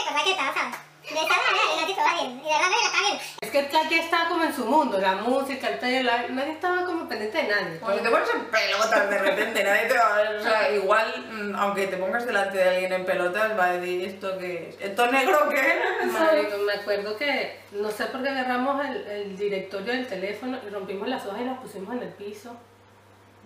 acordaba 0.00 0.24
que 0.24 0.30
estaba, 0.30 0.52
¿sabes? 0.54 0.89
De 1.10 1.16
esa 1.16 1.28
manera, 1.28 1.64
y 1.76 1.80
no 1.80 1.86
te 1.94 2.00
va 2.00 2.14
bien. 2.14 2.40
Y 2.40 2.42
de 2.44 2.48
verdad, 2.48 2.70
está 2.84 3.00
bien. 3.08 3.20
Es 3.40 3.50
que 3.50 3.76
aquí 3.78 3.94
estaba 3.96 4.28
como 4.28 4.44
en 4.44 4.54
su 4.54 4.64
mundo, 4.66 4.98
la 4.98 5.16
música, 5.16 5.68
el 5.68 5.78
pelo, 5.78 6.10
la- 6.10 6.28
nadie 6.28 6.52
estaba 6.52 6.84
como 6.84 7.08
pendiente 7.08 7.38
de 7.38 7.48
nadie. 7.48 7.80
Si 7.80 8.02
te 8.02 8.10
pones 8.10 8.28
en 8.34 8.44
pelotas 8.46 9.10
de 9.10 9.18
repente, 9.18 9.64
nadie 9.64 9.88
te 9.88 9.96
va 9.98 10.16
a... 10.16 10.30
O 10.38 10.42
sea, 10.42 10.70
igual, 10.72 11.26
mm, 11.30 11.54
aunque 11.56 11.86
te 11.88 11.96
pongas 11.96 12.26
delante 12.26 12.58
de 12.58 12.68
alguien 12.68 12.92
en 12.92 13.04
pelotas, 13.04 13.58
va 13.58 13.64
a 13.66 13.72
decir, 13.72 14.04
¿esto 14.08 14.38
qué 14.38 14.68
es? 14.70 14.80
¿Esto 14.80 15.06
negro 15.10 15.48
qué 15.48 15.60
es? 15.60 16.12
Marico, 16.12 16.58
me 16.58 16.72
acuerdo 16.74 17.16
que, 17.16 17.60
no 17.72 17.90
sé 17.90 18.04
por 18.06 18.22
qué 18.22 18.28
agarramos 18.28 18.84
el, 18.86 19.06
el 19.06 19.36
directorio 19.36 19.92
del 19.92 20.06
teléfono 20.06 20.58
y 20.66 20.70
rompimos 20.70 21.08
las 21.08 21.24
hojas 21.26 21.40
y 21.40 21.44
las 21.44 21.58
pusimos 21.58 21.94
en 21.96 22.02
el 22.02 22.10
piso. 22.10 22.54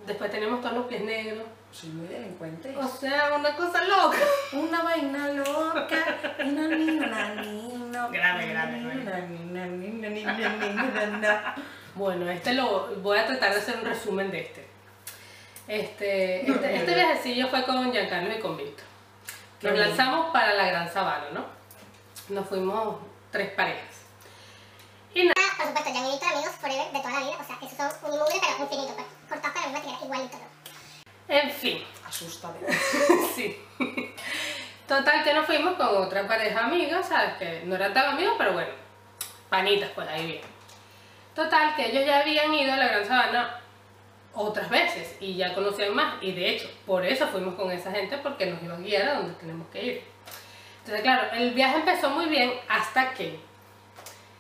Después 0.07 0.31
teníamos 0.31 0.61
todos 0.61 0.75
los 0.75 0.87
pies 0.87 1.01
negros. 1.03 1.45
Soy 1.73 1.89
muy 1.89 2.07
delincuente. 2.07 2.73
O 2.77 2.87
sea, 2.87 3.33
una 3.37 3.57
cosa 3.57 3.83
loca. 3.85 4.19
Una 4.53 4.83
Bueno, 11.95 12.29
este 12.31 12.55
lo 12.55 12.89
voy 12.97 13.19
a 13.19 13.27
tratar 13.27 13.53
de 13.55 13.61
hacer 13.61 13.77
un 13.77 13.85
resumen 13.85 14.31
de 14.31 14.41
este. 14.41 14.67
Este, 15.69 16.45
No, 16.47 16.55
este, 16.57 16.67
no, 16.69 16.75
este 16.75 16.91
no. 16.91 16.97
viajecillo 16.97 17.49
fue 17.49 17.65
con 17.65 17.93
Giancarlo 17.93 18.35
y 18.37 18.41
con 18.41 18.57
Víctor. 18.57 18.85
Nos 19.63 19.79
lanzamos 19.79 20.31
para 20.33 20.55
la 20.55 20.67
Gran 20.67 20.93
Sabana, 20.93 21.27
¿no? 21.33 21.45
Nos 22.29 22.47
fuimos 22.49 22.97
tres 23.31 23.51
parejas. 23.53 24.03
Y 25.15 25.23
nada, 25.23 25.33
Ah, 25.39 25.57
por 25.57 25.67
supuesto, 25.69 25.91
ya 25.95 26.01
mi 26.01 26.37
amigos 26.37 26.55
forever 26.61 26.93
de 26.93 26.99
toda 26.99 27.13
la 27.13 27.21
vida. 27.21 27.37
O 27.41 27.45
sea, 27.45 27.57
esos 27.63 27.77
son 27.77 28.11
un 28.11 28.15
inmune, 28.15 28.41
pero 28.41 28.65
infinito. 28.65 29.05
Cortados 29.29 29.53
con 29.55 29.63
la 29.63 29.69
misma 29.69 29.81
tijera, 29.83 30.05
igualito 30.05 30.37
todo. 30.37 30.49
en 31.29 31.51
fin, 31.51 31.85
Asústame. 32.07 32.59
sí. 33.35 33.57
Total 34.89 35.25
que 35.25 35.33
nos 35.33 35.47
fuimos 35.47 35.75
con 35.75 35.87
otra 35.97 36.27
pareja 36.27 36.65
amiga, 36.65 37.03
¿sabes? 37.03 37.35
Que 37.39 37.63
no 37.65 37.77
eran 37.77 37.95
tan 37.95 38.07
amigos, 38.11 38.35
pero 38.37 38.53
bueno, 38.53 38.71
panitas, 39.49 39.91
pues 39.95 40.09
ahí 40.09 40.27
bien. 40.27 40.43
Total 41.35 41.75
que 41.75 41.91
ellos 41.91 42.07
ya 42.07 42.21
habían 42.21 42.55
ido 42.55 42.73
a 42.73 42.77
la 42.77 42.89
Gran 42.89 43.05
Sabana 43.05 43.61
otras 44.35 44.69
veces 44.69 45.17
y 45.21 45.37
ya 45.37 45.55
conocían 45.55 45.95
más. 45.95 46.23
Y 46.23 46.33
de 46.33 46.51
hecho, 46.51 46.69
por 46.87 47.05
eso 47.05 47.27
fuimos 47.27 47.55
con 47.55 47.71
esa 47.71 47.91
gente, 47.91 48.19
porque 48.19 48.47
nos 48.47 48.63
iba 48.63 48.75
a 48.75 48.79
guiar 48.79 49.09
a 49.09 49.15
donde 49.15 49.35
tenemos 49.35 49.67
que 49.69 49.85
ir. 49.85 50.05
Entonces, 50.81 51.03
claro, 51.03 51.33
el 51.33 51.55
viaje 51.55 51.77
empezó 51.77 52.11
muy 52.11 52.27
bien 52.27 52.53
hasta 52.69 53.15
que 53.15 53.39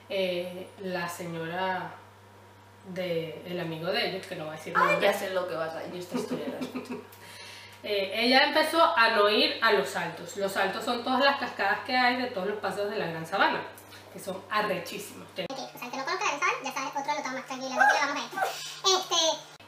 eh, 0.08 0.68
la 0.80 1.08
señora 1.08 1.94
del 2.88 3.58
amigo 3.58 3.86
de 3.86 4.10
ellos, 4.10 4.26
que 4.26 4.36
no 4.36 4.46
va 4.46 4.52
a 4.52 4.56
decir 4.56 4.74
Ay, 4.76 4.92
nombre, 4.92 5.06
ya 5.06 5.12
sé 5.12 5.30
lo 5.30 5.48
que 5.48 5.54
vas 5.54 5.74
a 5.74 5.78
decir 5.78 6.00
esta 6.00 6.16
historia. 6.16 6.46
eh, 7.82 8.12
ella 8.14 8.44
empezó 8.44 8.94
a 8.96 9.10
no 9.10 9.28
ir 9.30 9.58
a 9.62 9.72
los 9.72 9.88
saltos. 9.88 10.36
Los 10.36 10.52
saltos 10.52 10.84
son 10.84 11.02
todas 11.02 11.24
las 11.24 11.38
cascadas 11.38 11.80
que 11.86 11.96
hay 11.96 12.16
de 12.16 12.26
todos 12.26 12.48
los 12.48 12.58
paseos 12.58 12.90
de 12.90 12.98
la 12.98 13.06
Gran 13.06 13.26
Sabana, 13.26 13.62
que 14.14 14.20
son 14.20 14.40
arrechísimos. 14.48 15.26
Ok, 15.28 15.50
o 15.50 15.78
sea, 15.78 15.86
el 15.86 15.90
que 15.90 15.96
no 15.96 16.04
conozca 16.04 16.24
ya 16.62 16.72
sabes, 16.72 16.90
otro 16.96 17.14
lo 17.14 17.22
toma 17.22 17.34
más 17.34 17.46
tranquilo, 17.46 17.74
no 17.74 17.80
lo 17.80 18.14
vamos 18.14 18.32
a. 18.32 18.46
Este, 18.96 19.16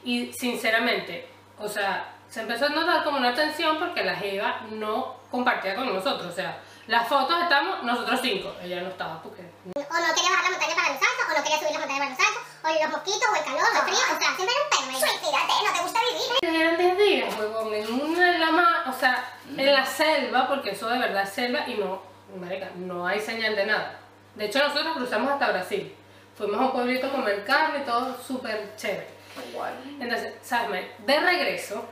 Y 0.03 0.31
sinceramente, 0.31 1.29
o 1.59 1.67
sea, 1.67 2.15
se 2.29 2.41
empezó 2.41 2.67
a 2.67 2.69
notar 2.69 3.03
como 3.03 3.17
una 3.17 3.35
tensión 3.35 3.77
porque 3.77 4.05
la 4.05 4.15
Jeva 4.15 4.61
no 4.71 5.17
compartía 5.29 5.75
con 5.75 5.93
nosotros. 5.93 6.31
O 6.31 6.35
sea, 6.35 6.61
las 6.87 7.09
fotos 7.09 7.43
estamos 7.43 7.83
nosotros 7.83 8.19
cinco. 8.21 8.55
Ella 8.63 8.81
no 8.81 8.87
estaba 8.87 9.21
porque. 9.21 9.41
o 9.41 9.69
no 9.69 10.15
quería 10.15 10.29
bajar 10.31 10.43
la 10.45 10.51
montaña 10.51 10.75
para 10.75 10.89
los 10.93 10.99
saltos, 10.99 11.25
o 11.29 11.37
no 11.37 11.43
quería 11.43 11.59
subir 11.59 11.71
la 11.73 11.79
montaña 11.79 11.99
para 11.99 12.09
los 12.09 12.17
saltos, 12.17 12.43
o 12.63 12.67
los 12.67 12.91
mosquitos, 12.91 13.29
o 13.29 13.35
el 13.35 13.43
calor, 13.43 13.67
o 13.67 13.77
el 13.77 13.83
frío, 13.83 14.05
o 14.15 14.19
sea, 14.19 14.35
siempre 14.35 14.55
era 14.55 14.63
un 14.63 14.69
pedo. 14.71 14.99
Suicídate, 14.99 15.53
no 15.67 15.73
te 15.73 15.81
gusta 15.83 15.99
vivir. 16.07 16.61
Eran 16.61 16.77
10 16.77 16.97
días, 16.97 17.37
huevón, 17.37 17.73
en 17.73 18.01
una 18.01 18.37
lama, 18.37 18.85
o 18.87 18.93
sea, 18.97 19.37
en 19.57 19.73
la 19.73 19.85
selva, 19.85 20.47
porque 20.47 20.71
eso 20.71 20.87
de 20.87 20.99
verdad 20.99 21.23
es 21.23 21.33
selva 21.33 21.67
y 21.67 21.73
no, 21.75 22.01
marica, 22.39 22.71
no 22.75 23.05
hay 23.05 23.19
señal 23.19 23.57
de 23.57 23.65
nada. 23.65 24.06
De 24.37 24.45
hecho, 24.45 24.59
nosotros 24.59 24.95
cruzamos 24.97 25.31
hasta 25.33 25.49
Brasil. 25.51 25.93
Fuimos 26.37 26.59
a 26.61 26.65
un 26.65 26.71
pueblito 26.71 27.07
a 27.07 27.11
comer 27.11 27.43
carne 27.43 27.79
y 27.79 27.85
todo 27.85 28.15
súper 28.21 28.75
chévere. 28.75 29.07
Igual. 29.51 29.73
Entonces, 29.99 30.33
¿sabes? 30.41 30.69
Me- 30.69 31.05
De 31.13 31.19
regreso, 31.19 31.83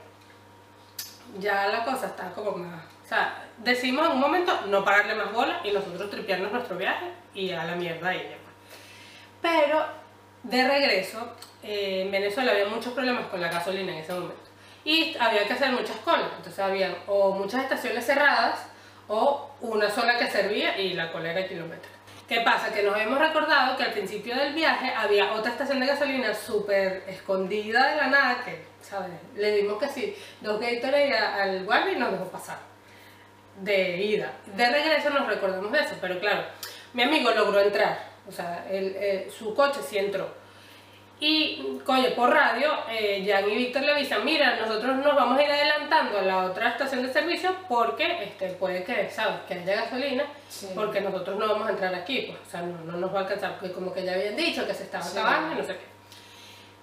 ya 1.39 1.67
la 1.67 1.83
cosa 1.83 2.07
está 2.07 2.31
como 2.31 2.51
más. 2.57 2.83
O 3.03 3.07
sea, 3.07 3.43
decidimos 3.57 4.05
en 4.07 4.13
un 4.13 4.19
momento 4.19 4.61
no 4.67 4.83
pararle 4.83 5.15
más 5.15 5.31
bola 5.31 5.59
y 5.63 5.71
nosotros 5.71 6.09
tripearnos 6.09 6.51
nuestro 6.51 6.77
viaje 6.77 7.05
y 7.33 7.51
a 7.51 7.63
la 7.63 7.75
mierda 7.75 8.13
ella. 8.13 8.37
Pero 9.41 9.85
de 10.43 10.67
regreso, 10.67 11.33
eh, 11.63 12.03
en 12.05 12.11
Venezuela 12.11 12.51
había 12.51 12.65
muchos 12.67 12.93
problemas 12.93 13.27
con 13.27 13.41
la 13.41 13.49
gasolina 13.49 13.91
en 13.91 13.99
ese 13.99 14.13
momento. 14.13 14.35
Y 14.83 15.15
había 15.19 15.45
que 15.47 15.53
hacer 15.53 15.71
muchas 15.71 15.97
colas. 15.97 16.29
Entonces 16.37 16.59
había 16.59 16.95
o 17.07 17.31
muchas 17.31 17.63
estaciones 17.63 18.05
cerradas 18.05 18.59
o 19.07 19.51
una 19.61 19.89
sola 19.89 20.17
que 20.17 20.27
servía 20.29 20.79
y 20.79 20.93
la 20.93 21.11
cola 21.11 21.31
era 21.31 21.47
kilómetros. 21.47 21.91
¿Qué 22.27 22.41
pasa? 22.41 22.73
Que 22.73 22.81
nos 22.81 22.95
habíamos 22.95 23.19
recordado 23.19 23.77
que 23.77 23.83
al 23.83 23.91
principio 23.91 24.35
del 24.35 24.53
viaje 24.53 24.91
había 24.95 25.33
otra 25.33 25.51
estación 25.51 25.79
de 25.79 25.85
gasolina 25.85 26.33
súper 26.33 27.03
escondida 27.07 27.91
de 27.91 27.95
la 27.97 28.07
nada 28.07 28.43
que, 28.43 28.65
¿sabes? 28.81 29.11
Le 29.35 29.51
dimos 29.57 29.77
que 29.77 29.87
sí, 29.87 30.15
dos 30.41 30.59
Gatorade 30.59 31.15
al 31.15 31.65
guardia 31.65 31.93
y 31.93 31.97
nos 31.97 32.11
dejó 32.11 32.25
pasar. 32.25 32.57
De 33.61 33.97
ida. 33.97 34.33
De 34.55 34.69
regreso 34.69 35.11
nos 35.11 35.27
recordamos 35.27 35.71
de 35.71 35.79
eso, 35.79 35.95
pero 36.01 36.19
claro, 36.19 36.45
mi 36.93 37.03
amigo 37.03 37.29
logró 37.29 37.59
entrar. 37.61 38.15
O 38.27 38.31
sea, 38.31 38.65
él, 38.71 38.95
eh, 38.97 39.31
su 39.37 39.53
coche 39.53 39.81
sí 39.87 39.99
entró. 39.99 40.27
Y, 41.19 41.79
coño, 41.85 42.09
por 42.13 42.29
radio, 42.29 42.73
eh, 42.91 43.25
Jan 43.25 43.49
y 43.49 43.55
Víctor 43.55 43.83
le 43.83 43.93
avisan, 43.93 44.25
mira, 44.25 44.57
nosotros 44.57 44.97
nos 44.97 45.15
vamos 45.15 45.39
a 45.39 45.43
ir 45.43 45.49
adelantando 45.49 46.19
a 46.19 46.21
la 46.23 46.37
otra 46.45 46.69
estación 46.71 47.03
de 47.03 47.13
servicio 47.13 47.55
porque 47.69 48.23
este, 48.25 48.49
puede 48.49 48.83
que, 48.83 49.09
¿sabes? 49.09 49.37
Que 49.47 49.53
haya 49.53 49.75
gasolina, 49.83 50.25
Sí. 50.49 50.67
porque 50.75 50.99
nosotros 50.99 51.39
no 51.39 51.47
vamos 51.47 51.67
a 51.67 51.71
entrar 51.71 51.95
aquí, 51.95 52.23
pues, 52.27 52.37
o 52.45 52.51
sea, 52.51 52.61
no, 52.63 52.77
no 52.91 52.97
nos 52.97 53.13
va 53.13 53.19
a 53.19 53.21
alcanzar, 53.21 53.57
porque 53.57 53.73
como 53.73 53.93
que 53.93 54.03
ya 54.03 54.11
habían 54.13 54.35
dicho 54.35 54.67
que 54.67 54.73
se 54.73 54.83
estaba 54.83 55.03
Sí. 55.05 55.17
acabando 55.17 55.55
y 55.55 55.57
no 55.61 55.63
sé 55.65 55.73
qué. 55.77 55.85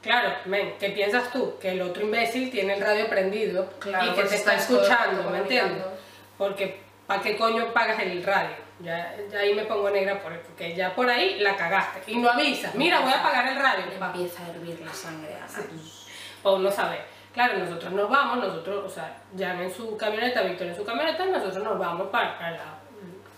Claro, 0.09 0.33
men, 0.47 0.75
¿qué 0.81 0.89
piensas 0.91 1.31
tú? 1.31 1.59
Que 1.61 1.73
el 1.73 1.83
otro 1.83 2.03
imbécil 2.03 2.51
tiene 2.51 2.75
el 2.75 2.81
radio 2.81 3.07
prendido 3.09 3.69
Claro, 3.79 4.13
y 4.13 4.15
que 4.15 4.23
te 4.25 4.35
está 4.35 4.55
escuchando, 4.55 5.29
¿me 5.31 5.39
entiendes? 5.39 5.85
Porque, 6.39 6.81
¿para 7.07 7.23
qué 7.23 7.37
coño 7.37 7.67
pagas 7.75 8.01
el 8.01 8.25
radio? 8.25 8.57
Ya, 8.83 9.15
ya 9.31 9.39
ahí 9.39 9.55
me 9.55 9.65
pongo 9.65 9.91
negra 9.91 10.21
por 10.23 10.37
porque 10.41 10.75
ya 10.75 10.95
por 10.95 11.09
ahí 11.09 11.39
la 11.41 11.57
cagaste. 11.57 12.03
Y 12.11 12.17
no 12.17 12.31
avisas, 12.31 12.75
mira, 12.75 13.01
voy 13.01 13.13
a 13.13 13.21
apagar 13.21 13.47
el 13.49 13.57
radio. 13.57 13.85
Empieza 14.09 14.45
a 14.45 14.49
hervir 14.51 14.81
la 14.81 14.93
sangre, 14.93 15.35
Ana. 15.37 15.47
O 16.43 16.59
no 16.59 16.71
sabe. 16.71 17.01
Claro, 17.33 17.59
nosotros 17.59 17.93
nos 17.93 18.11
vamos, 18.11 18.39
nosotros, 18.39 18.85
o 18.85 18.89
sea, 18.89 19.17
Jan 19.39 19.61
en 19.63 19.73
su 19.73 19.97
camioneta, 19.97 20.43
Víctor 20.43 20.67
en 20.67 20.77
su 20.77 20.85
camioneta, 20.85 21.25
nosotros 21.25 21.63
nos 21.65 21.79
vamos 21.79 22.09
para, 22.09 22.37
para 22.37 22.51
la- 22.53 22.79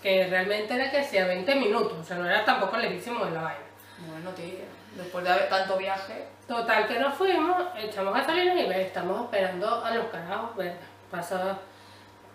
que 0.01 0.27
realmente 0.27 0.73
era 0.75 0.91
que 0.91 1.03
sea 1.03 1.25
20 1.25 1.55
minutos, 1.55 1.93
o 1.99 2.03
sea, 2.03 2.17
no 2.17 2.25
era 2.29 2.43
tampoco 2.43 2.77
lejísimo 2.77 3.23
de 3.25 3.31
la 3.31 3.41
vaina. 3.41 3.59
Bueno, 4.07 4.29
tío, 4.31 4.59
después 4.95 5.23
de 5.23 5.31
haber 5.31 5.49
tanto 5.49 5.77
viaje, 5.77 6.27
Total 6.47 6.87
que 6.87 6.99
nos 6.99 7.15
fuimos, 7.15 7.59
echamos 7.75 8.13
gasolina 8.13 8.53
y 8.53 8.69
ve, 8.69 8.83
estamos 8.83 9.23
esperando 9.25 9.83
a 9.83 9.89
los 9.95 10.05
carajos, 10.09 10.55
ve, 10.55 10.73
pasa 11.09 11.57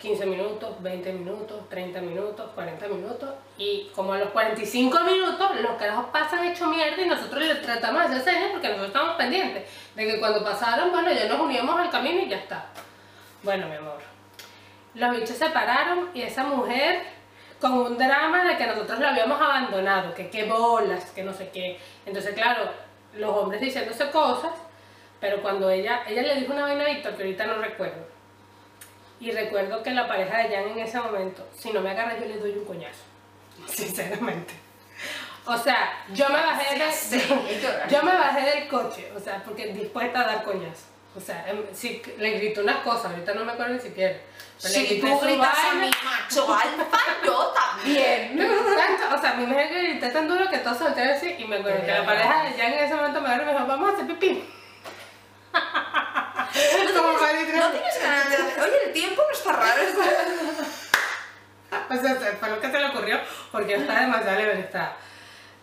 15 0.01 0.27
minutos, 0.27 0.83
20 0.83 1.13
minutos, 1.13 1.69
30 1.69 2.01
minutos, 2.01 2.51
40 2.55 2.89
minutos 2.89 3.31
y 3.59 3.91
como 3.95 4.15
a 4.15 4.19
los 4.19 4.31
45 4.31 4.99
minutos 5.01 5.61
los 5.61 5.73
carajos 5.73 6.07
pasan 6.11 6.45
hecho 6.47 6.67
mierda 6.69 7.03
y 7.03 7.07
nosotros 7.07 7.45
les 7.45 7.61
tratamos 7.61 8.09
de 8.09 8.17
hacer 8.17 8.35
señas 8.35 8.51
porque 8.53 8.69
nosotros 8.69 8.89
estamos 8.89 9.17
pendientes 9.17 9.69
de 9.95 10.07
que 10.07 10.19
cuando 10.19 10.43
pasaron, 10.43 10.91
bueno, 10.91 11.13
ya 11.13 11.29
nos 11.29 11.41
uníamos 11.41 11.79
al 11.79 11.91
camino 11.91 12.23
y 12.23 12.29
ya 12.29 12.39
está. 12.39 12.67
Bueno, 13.43 13.69
mi 13.69 13.77
amor, 13.77 13.99
los 14.95 15.11
bichos 15.11 15.37
se 15.37 15.51
pararon 15.51 16.09
y 16.15 16.23
esa 16.23 16.45
mujer 16.45 17.03
con 17.61 17.73
un 17.73 17.99
drama 17.99 18.45
de 18.45 18.57
que 18.57 18.67
nosotros 18.67 18.99
la 19.01 19.11
habíamos 19.11 19.41
abandonado, 19.41 20.15
que 20.15 20.31
qué 20.31 20.45
bolas, 20.45 21.11
que 21.11 21.23
no 21.23 21.35
sé 21.35 21.51
qué. 21.51 21.79
Entonces, 22.07 22.35
claro, 22.35 22.71
los 23.15 23.37
hombres 23.37 23.61
diciéndose 23.61 24.11
cosas, 24.11 24.53
pero 25.21 25.43
cuando 25.43 25.69
ella, 25.69 26.05
ella 26.09 26.23
le 26.23 26.37
dijo 26.37 26.55
una 26.55 26.63
vaina 26.63 26.85
a 26.85 26.89
Víctor 26.89 27.15
que 27.15 27.23
ahorita 27.23 27.47
no 27.47 27.57
recuerdo. 27.57 28.10
Y 29.20 29.30
recuerdo 29.33 29.83
que 29.83 29.90
la 29.90 30.09
pareja 30.09 30.38
de 30.38 30.54
Jan 30.54 30.68
en 30.70 30.78
ese 30.78 30.98
momento, 30.98 31.46
si 31.56 31.70
no 31.70 31.80
me 31.80 31.90
agarra 31.90 32.18
yo 32.18 32.26
le 32.26 32.38
doy 32.38 32.52
un 32.52 32.64
coñazo. 32.64 33.04
Sinceramente. 33.66 34.54
O 35.44 35.56
sea, 35.56 36.04
yo 36.12 36.28
me 36.28 36.40
bajé 36.40 36.78
de, 36.78 36.92
Sí, 36.92 37.22
llorar. 37.62 37.88
yo 37.88 38.02
me 38.02 38.12
bajé 38.12 38.56
del 38.56 38.68
coche, 38.68 39.11
o 39.14 39.20
sea, 39.20 39.42
porque 39.44 39.68
dispuesta 39.68 40.20
a 40.20 40.26
dar 40.26 40.44
coñazo. 40.44 40.85
O 41.16 41.20
sea, 41.20 41.44
sí, 41.72 42.00
le 42.18 42.30
grito 42.38 42.61
unas 42.61 42.78
cosas, 42.78 43.06
ahorita 43.06 43.35
no 43.35 43.44
me 43.44 43.52
acuerdo 43.52 43.74
ni 43.74 43.80
siquiera. 43.80 44.16
Pero 44.62 44.74
si 44.74 44.87
grité 44.87 45.11
tú 45.11 45.18
gritas 45.20 45.59
a 45.59 45.74
mi 45.74 45.90
macho 46.04 46.54
alfa, 46.54 46.98
yo 47.24 47.52
también. 47.52 48.38
O 49.12 49.20
sea, 49.20 49.33
a 49.33 49.35
mí 49.35 49.44
me 49.44 49.66
grité 49.66 50.09
tan 50.11 50.28
duro 50.28 50.48
que 50.48 50.59
todos 50.59 50.78
se 50.78 50.85
voltearon 50.85 51.14
así 51.14 51.35
y 51.37 51.44
me 51.44 51.56
acuerdo 51.56 51.85
que 51.85 51.90
la 51.90 52.06
pareja 52.06 52.44
de 52.44 52.50
Jan 52.50 52.72
en 52.72 52.85
ese 52.85 52.94
momento 52.94 53.20
me 53.20 53.26
agarró 53.26 53.42
y 53.42 53.46
me 53.46 53.52
dijo, 53.52 53.66
vamos 53.66 53.90
a 53.90 53.92
hacer 53.94 54.06
pipí. 54.06 54.44
Como 57.11 57.18
para 57.18 57.33
No 57.33 57.70
tienes 57.70 58.03
ganas 58.03 58.29
de 58.29 58.37
hacer. 58.37 58.61
Oye, 58.62 58.85
el 58.87 58.92
tiempo 58.92 59.23
no 59.27 59.33
está 59.33 59.53
raro. 59.53 59.83
O 61.88 61.94
sea, 61.96 62.14
se- 62.18 62.33
fue 62.37 62.49
lo 62.51 62.61
que 62.61 62.70
se 62.70 62.79
le 62.79 62.87
ocurrió 62.87 63.20
porque 63.53 63.75
estaba 63.75 64.01
demasiado 64.01 64.38
libertad. 64.38 64.88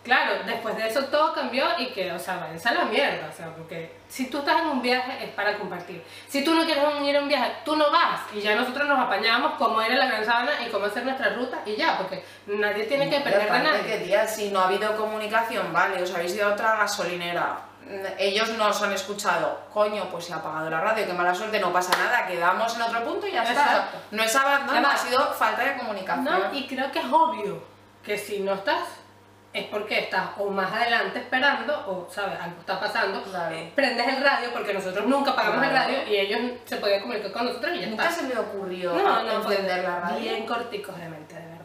Claro, 0.02 0.42
después 0.46 0.74
de 0.76 0.88
eso 0.88 1.04
todo 1.06 1.34
cambió 1.34 1.66
y 1.78 1.88
que, 1.90 2.10
o 2.12 2.18
sea, 2.18 2.38
váyanse 2.38 2.68
a 2.68 2.72
la 2.72 2.84
mierda, 2.86 3.28
o 3.28 3.32
sea, 3.36 3.48
porque 3.54 3.94
si 4.08 4.30
tú 4.30 4.38
estás 4.38 4.60
en 4.62 4.68
un 4.68 4.80
viaje 4.80 5.22
es 5.24 5.30
para 5.32 5.58
compartir. 5.58 6.02
Si 6.28 6.42
tú 6.44 6.54
no 6.54 6.64
quieres 6.64 6.82
ir 7.02 7.16
a 7.16 7.20
un 7.20 7.28
viaje, 7.28 7.52
tú 7.64 7.76
no 7.76 7.90
vas 7.90 8.20
y 8.32 8.40
ya 8.40 8.54
nosotros 8.54 8.88
nos 8.88 8.98
apañamos 8.98 9.54
cómo 9.58 9.82
ir 9.82 9.92
a 9.92 9.96
la 9.96 10.06
Gran 10.06 10.24
Sabana 10.24 10.52
y 10.66 10.70
cómo 10.70 10.86
hacer 10.86 11.04
nuestra 11.04 11.34
ruta 11.34 11.58
y 11.66 11.76
ya, 11.76 11.98
porque 11.98 12.24
nadie 12.46 12.84
tiene 12.84 13.10
que 13.10 13.20
perder 13.20 13.52
de 13.52 13.58
nadie. 13.58 13.82
que, 13.82 13.98
tía, 14.04 14.26
si 14.26 14.50
no 14.50 14.60
ha 14.60 14.64
habido 14.68 14.96
comunicación, 14.96 15.72
vale, 15.74 16.02
os 16.02 16.14
habéis 16.14 16.34
ido 16.34 16.48
a 16.48 16.52
otra 16.52 16.76
gasolinera. 16.76 17.58
Mm, 17.88 18.06
Ellos 18.18 18.48
no 18.50 18.68
os 18.68 18.82
han 18.82 18.92
escuchado. 18.92 19.60
Coño, 19.72 20.04
pues 20.10 20.26
se 20.26 20.32
ha 20.32 20.36
apagado 20.36 20.68
la 20.70 20.80
radio, 20.80 21.06
qué 21.06 21.12
mala 21.12 21.34
suerte, 21.34 21.58
no 21.60 21.72
pasa 21.72 21.96
nada, 21.96 22.26
quedamos 22.26 22.74
en 22.76 22.82
otro 22.82 23.04
punto 23.04 23.26
y 23.26 23.32
ya 23.32 23.42
está. 23.42 23.52
Exacto. 23.62 23.98
No 24.10 24.22
es 24.22 24.36
abandono, 24.36 24.88
ha 24.88 24.96
sido 24.96 25.32
falta 25.34 25.64
de 25.64 25.76
comunicación. 25.78 26.24
No, 26.24 26.52
y 26.54 26.66
creo 26.66 26.90
que 26.92 26.98
es 27.00 27.06
obvio 27.10 27.62
que 28.04 28.16
si 28.18 28.40
no 28.40 28.54
estás, 28.54 28.84
es 29.52 29.64
porque 29.66 29.98
estás 30.00 30.28
o 30.36 30.50
más 30.50 30.70
adelante 30.72 31.18
esperando, 31.20 31.72
o 31.88 32.08
sabes, 32.12 32.38
algo 32.38 32.60
está 32.60 32.78
pasando, 32.78 33.22
Claro. 33.22 33.54
eh, 33.54 33.72
prendes 33.74 34.06
el 34.06 34.22
radio, 34.22 34.50
porque 34.52 34.74
nosotros 34.74 35.06
nunca 35.06 35.34
pagamos 35.34 35.62
el 35.64 35.70
Claro. 35.70 35.86
radio 35.92 36.06
y 36.06 36.16
ellos 36.16 36.40
se 36.66 36.76
podían 36.76 37.00
comunicar 37.00 37.32
con 37.32 37.46
nosotros 37.46 37.72
y 37.74 37.80
ya 37.80 37.86
Nunca 37.86 38.08
está. 38.08 38.20
se 38.20 38.26
me 38.34 38.38
ocurrió 38.38 38.92
No, 38.92 39.22
no, 39.22 39.32
encender 39.42 39.82
la 39.84 40.00
radio. 40.00 40.18
bien 40.18 40.46
corticos 40.46 40.96
de 40.98 41.08
mente, 41.08 41.34
de 41.34 41.40
verdad. 41.46 41.64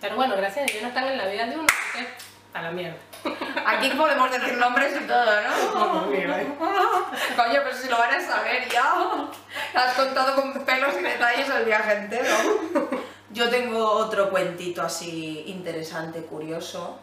Pero 0.00 0.16
bueno, 0.16 0.34
gracias 0.36 0.68
a 0.68 0.72
Dios 0.72 0.82
no 0.82 0.88
están 0.88 1.04
en 1.04 1.18
la 1.18 1.26
vida 1.26 1.46
de 1.46 1.56
uno, 1.56 1.66
que 1.94 2.08
a 2.58 2.62
la 2.62 2.70
mierda. 2.70 2.96
Aquí 3.66 3.90
podemos 3.90 4.30
decir 4.30 4.56
nombres 4.58 4.94
y 5.00 5.06
todo, 5.06 5.30
¿no? 5.42 6.04
Coño, 7.36 7.60
pero 7.64 7.76
si 7.76 7.88
lo 7.88 7.98
van 7.98 8.14
a 8.14 8.20
saber 8.20 8.68
ya. 8.68 8.94
Has 9.74 9.94
contado 9.94 10.34
con 10.34 10.64
pelos 10.64 10.94
y 10.98 11.02
detalles 11.02 11.48
el 11.48 11.64
viaje 11.64 11.92
entero. 11.92 12.34
Yo 13.30 13.48
tengo 13.48 13.84
otro 13.90 14.30
cuentito 14.30 14.82
así 14.82 15.44
interesante, 15.46 16.22
curioso. 16.22 16.98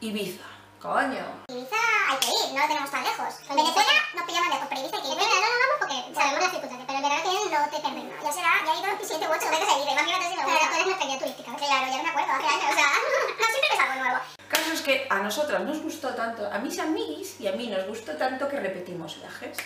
Ibiza. 0.00 0.44
Coño. 0.80 1.44
Ibiza 1.52 1.76
hay 2.08 2.16
que 2.24 2.32
ir, 2.32 2.56
no 2.56 2.60
lo 2.62 2.66
tenemos 2.66 2.90
tan 2.90 3.04
lejos. 3.04 3.36
En 3.50 3.56
Venezuela 3.56 3.92
nos 4.16 4.24
pilla 4.24 4.40
más 4.40 4.48
lejos, 4.48 4.66
pero 4.70 4.80
Ibiza 4.80 4.96
hay 4.96 5.02
que 5.02 5.08
ir. 5.08 5.18
En 5.20 5.28
verano 5.28 5.44
no 5.52 5.60
vamos 5.60 5.76
porque 5.76 5.98
sabemos 6.16 6.40
las 6.40 6.52
circunstancias, 6.56 6.86
pero 6.88 6.96
el 6.96 7.04
verano 7.04 7.20
que 7.20 7.30
viene 7.36 7.44
no 7.52 7.68
te 7.68 7.80
pierdes 7.84 8.04
nada. 8.08 8.22
Ya 8.24 8.32
será, 8.32 8.50
ya 8.64 8.72
he 8.72 8.78
ido 8.80 8.88
7 8.96 9.20
u 9.20 9.32
8 9.36 9.50
veces 9.52 9.68
a 9.68 9.76
Ibiza, 9.76 9.92
imagínate 9.92 10.24
si 10.24 10.36
no. 10.40 10.42
Claro, 10.48 10.64
tú 10.64 10.74
eres 10.80 10.86
nuestra 10.88 11.06
guía 11.06 11.18
turística. 11.20 11.50
Claro, 11.52 11.84
ya 11.84 11.96
no 12.00 12.04
me 12.08 12.12
acuerdo, 12.16 12.32
hace 12.32 12.48
años, 12.48 12.64
o 12.64 12.76
sea, 12.80 12.88
no, 13.40 13.46
siempre 13.52 13.68
ves 13.68 13.80
algo 13.84 13.96
nuevo. 14.00 14.18
El 14.40 14.48
caso 14.48 14.72
es 14.72 14.80
que 14.80 14.94
a 15.04 15.18
nosotras 15.20 15.60
nos 15.68 15.78
gustó 15.84 16.08
tanto, 16.16 16.40
a 16.48 16.58
mis 16.64 16.76
amiguis 16.80 17.28
y 17.40 17.44
a 17.44 17.52
mí 17.52 17.68
nos 17.68 17.84
gustó 17.84 18.16
tanto 18.16 18.48
que 18.48 18.56
repetimos 18.56 19.20
viajes. 19.20 19.60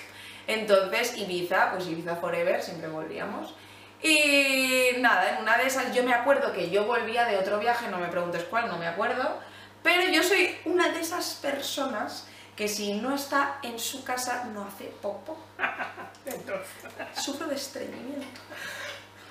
Entonces, 0.51 1.15
Ibiza, 1.15 1.71
pues 1.71 1.87
Ibiza 1.87 2.19
Forever, 2.19 2.59
siempre 2.59 2.91
volvíamos. 2.91 3.55
Y 4.03 4.99
nada, 4.99 5.31
en 5.31 5.47
una 5.47 5.57
de 5.63 5.71
esas 5.71 5.95
yo 5.95 6.03
me 6.03 6.13
acuerdo 6.13 6.51
que 6.51 6.71
yo 6.75 6.85
volvía 6.91 7.25
de 7.25 7.39
otro 7.39 7.63
viaje, 7.63 7.87
no 7.87 8.03
me 8.03 8.09
preguntes 8.09 8.43
cuál, 8.51 8.67
no 8.67 8.77
me 8.77 8.89
acuerdo, 8.89 9.41
pero 9.85 10.11
yo 10.11 10.23
soy 10.23 10.57
de 10.95 11.01
esas 11.01 11.35
personas 11.35 12.27
que 12.57 12.69
si 12.69 12.95
no 12.95 13.15
está 13.15 13.59
en 13.63 13.79
su 13.79 14.05
casa 14.05 14.45
no 14.53 14.65
hace 14.65 14.85
popo. 15.03 15.37
Sufro 17.21 17.47
de 17.49 17.55
estreñimiento. 17.57 18.41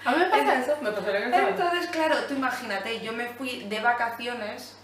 A 0.05 0.11
mí 0.11 0.17
me 0.17 0.25
pasa 0.25 0.59
eso, 0.59 0.77
me 0.81 0.91
pasó 0.91 1.07
la 1.11 1.19
Gran 1.19 1.31
Sabana. 1.31 1.49
Entonces, 1.49 1.87
claro, 1.89 2.15
tú 2.27 2.33
imagínate, 2.33 2.99
yo 2.99 3.13
me 3.13 3.27
fui 3.29 3.63
de 3.63 3.79
vacaciones, 3.79 4.75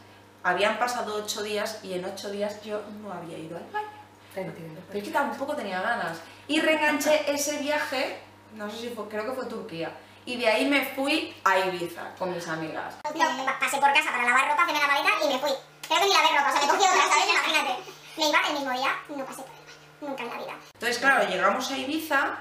habían 0.43 0.79
pasado 0.79 1.15
ocho 1.23 1.43
días 1.43 1.79
y 1.83 1.93
en 1.93 2.05
ocho 2.05 2.31
días 2.31 2.61
yo 2.63 2.81
no 3.01 3.11
había 3.11 3.37
ido 3.37 3.57
al 3.57 3.65
baño. 3.71 3.87
Te 4.33 4.41
entiendo. 4.41 4.79
Pero 4.87 4.99
es 4.99 5.03
que 5.03 5.11
tampoco 5.11 5.55
tenía 5.55 5.81
ganas. 5.81 6.19
Y 6.47 6.61
reenganché 6.61 7.29
ese 7.31 7.57
viaje, 7.57 8.21
no 8.53 8.69
sé 8.69 8.77
si 8.77 8.89
fue, 8.91 9.09
creo 9.09 9.25
que 9.25 9.33
fue 9.33 9.45
Turquía. 9.47 9.91
Y 10.25 10.37
de 10.37 10.47
ahí 10.47 10.65
me 10.69 10.85
fui 10.85 11.35
a 11.43 11.57
Ibiza 11.59 12.15
con 12.17 12.33
mis 12.33 12.47
amigas. 12.47 12.95
No, 13.03 13.11
pa- 13.45 13.59
pasé 13.59 13.77
por 13.77 13.91
casa 13.91 14.11
para 14.11 14.23
lavar 14.23 14.49
ropa, 14.49 14.63
hacerme 14.63 14.79
la 14.79 14.87
maleta 14.87 15.09
y 15.25 15.27
me 15.33 15.39
fui. 15.39 15.51
Creo 15.89 15.99
que 15.99 16.05
ni 16.05 16.13
lavé 16.13 16.29
ropa, 16.37 16.49
o 16.49 16.53
sea, 16.53 16.61
me 16.61 16.67
cogí 16.71 16.83
otra, 16.87 17.09
¿sabes? 17.09 17.29
Imagínate. 17.29 17.73
Me 18.17 18.29
iba 18.29 18.39
el 18.47 18.53
mismo 18.53 18.71
día, 18.71 18.95
no 19.09 19.25
pasé 19.25 19.41
por 19.41 19.51
el 19.51 19.65
baño. 19.65 19.79
Nunca 20.01 20.23
en 20.23 20.29
la 20.29 20.37
vida. 20.37 20.55
Entonces, 20.75 20.97
claro, 20.99 21.27
llegamos 21.27 21.71
a 21.71 21.77
Ibiza 21.77 22.37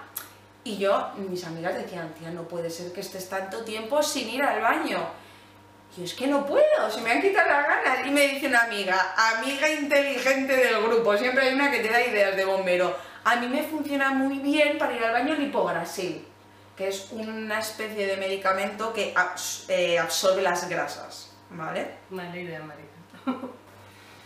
y 0.65 0.77
yo, 0.79 1.11
mis 1.17 1.45
amigas 1.45 1.75
decían, 1.75 2.13
tía, 2.15 2.31
no 2.31 2.43
puede 2.43 2.69
ser 2.71 2.93
que 2.93 3.01
estés 3.01 3.29
tanto 3.29 3.65
tiempo 3.65 4.03
sin 4.03 4.29
ir 4.29 4.43
al 4.43 4.61
baño. 4.61 4.99
Y 5.97 6.01
yo, 6.01 6.05
es 6.05 6.13
que 6.15 6.27
no 6.27 6.45
puedo, 6.47 6.91
se 6.91 7.01
me 7.01 7.11
han 7.11 7.23
quitado 7.23 7.49
las 7.49 7.67
ganas. 7.67 8.07
Y 8.07 8.11
me 8.11 8.29
dice 8.29 8.47
una 8.49 8.65
amiga, 8.65 9.15
amiga 9.39 9.69
inteligente 9.71 10.55
del 10.55 10.83
grupo, 10.83 11.17
siempre 11.17 11.49
hay 11.49 11.55
una 11.55 11.71
que 11.71 11.81
te 11.81 11.89
da 11.89 12.01
ideas 12.05 12.37
de 12.37 12.45
bombero. 12.45 12.95
A 13.25 13.37
mí 13.37 13.49
me 13.49 13.63
funciona 13.63 14.11
muy 14.11 14.39
bien 14.39 14.79
para 14.79 14.93
ir 14.95 15.03
al 15.05 15.13
baño 15.13 15.33
el 15.35 15.43
hipograsil, 15.43 16.27
que 16.77 16.89
es 16.89 17.09
una 17.13 17.59
especie 17.61 18.07
de 18.07 18.17
medicamento 18.19 18.93
que 18.93 19.15
abs- 19.15 19.65
eh, 19.69 19.99
absorbe 19.99 20.43
las 20.43 20.69
grasas, 20.69 21.31
¿vale? 21.51 21.97
Mala 22.11 22.37
idea, 22.37 22.61
marica. 22.61 22.89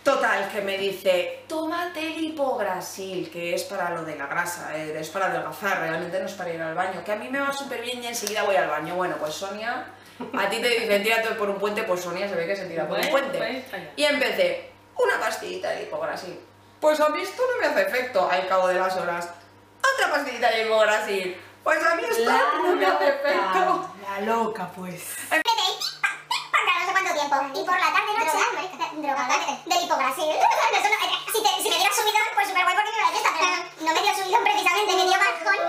Total, 0.03 0.49
que 0.51 0.61
me 0.61 0.77
dice, 0.77 1.45
tómate 1.47 2.05
el 2.05 2.21
hipograsil, 2.21 3.31
que 3.31 3.55
es 3.55 3.63
para 3.63 3.89
lo 3.91 4.03
de 4.03 4.17
la 4.17 4.27
grasa, 4.27 4.75
eh, 4.75 4.99
es 4.99 5.09
para 5.09 5.27
adelgazar, 5.27 5.79
realmente 5.79 6.19
no 6.19 6.25
es 6.25 6.33
para 6.33 6.53
ir 6.53 6.61
al 6.61 6.75
baño, 6.75 7.01
que 7.05 7.13
a 7.13 7.15
mí 7.15 7.29
me 7.29 7.39
va 7.39 7.53
súper 7.53 7.81
bien 7.81 8.03
y 8.03 8.07
enseguida 8.07 8.43
voy 8.43 8.57
al 8.57 8.67
baño. 8.67 8.95
Bueno, 8.95 9.15
pues 9.17 9.33
Sonia, 9.33 9.85
a 10.37 10.49
ti 10.49 10.57
te 10.57 10.67
dicen 10.67 11.01
tírate 11.03 11.29
por 11.35 11.49
un 11.49 11.57
puente, 11.57 11.83
pues 11.83 12.01
Sonia 12.01 12.27
se 12.27 12.35
ve 12.35 12.45
que 12.45 12.55
se 12.55 12.65
tira 12.65 12.85
por 12.85 12.99
un 12.99 13.07
puente. 13.07 13.37
pues. 13.37 13.83
Y 13.95 14.03
empecé, 14.03 14.71
una 14.97 15.19
pastillita 15.21 15.69
de 15.69 15.83
hipograsil. 15.83 16.37
Pues 16.81 16.99
a 16.99 17.07
mí 17.07 17.21
esto 17.21 17.41
no 17.53 17.61
me 17.61 17.67
hace 17.67 17.83
efecto 17.83 18.29
al 18.29 18.45
cabo 18.49 18.67
de 18.67 18.73
las 18.75 18.97
horas. 18.97 19.29
Otra 19.95 20.11
pastillita 20.11 20.51
de 20.51 20.65
hipograsil. 20.65 21.37
Pues 21.63 21.81
a 21.81 21.95
mí 21.95 22.03
esto 22.03 22.29
no 22.61 22.75
me 22.75 22.85
hace 22.85 23.07
efecto. 23.07 23.95
La 24.01 24.19
loca, 24.19 24.69
pues. 24.75 25.15
Empecé 25.31 25.63
y 25.71 26.51
para 26.51 26.79
no 26.79 26.85
sé 26.85 26.91
cuánto 26.91 27.12
tiempo. 27.29 27.59
Y 27.59 27.63
por 27.65 27.77
la 27.79 27.89
tarde 27.93 28.11
noche, 28.17 28.39
drogada, 29.01 29.35
del 29.65 29.83
hipograsil. 29.83 30.29
Eso 30.73 30.87
no- 30.89 31.01
eh, 31.07 31.19
si, 31.31 31.39
te, 31.43 31.49
si 31.63 31.69
me 31.69 31.75
diera 31.77 31.93
subidón, 31.93 32.27
pues 32.35 32.47
súper 32.47 32.63
guay 32.63 32.75
porque 32.75 32.91
me 32.91 33.05
de 33.05 33.11
fiesta, 33.11 33.31
pero 33.37 33.49
no 33.87 33.93
me 33.93 34.01
dio 34.01 34.13
subidón 34.15 34.43
precisamente, 34.43 34.91
me 34.95 35.03
dio 35.03 35.17
bajón. 35.17 35.59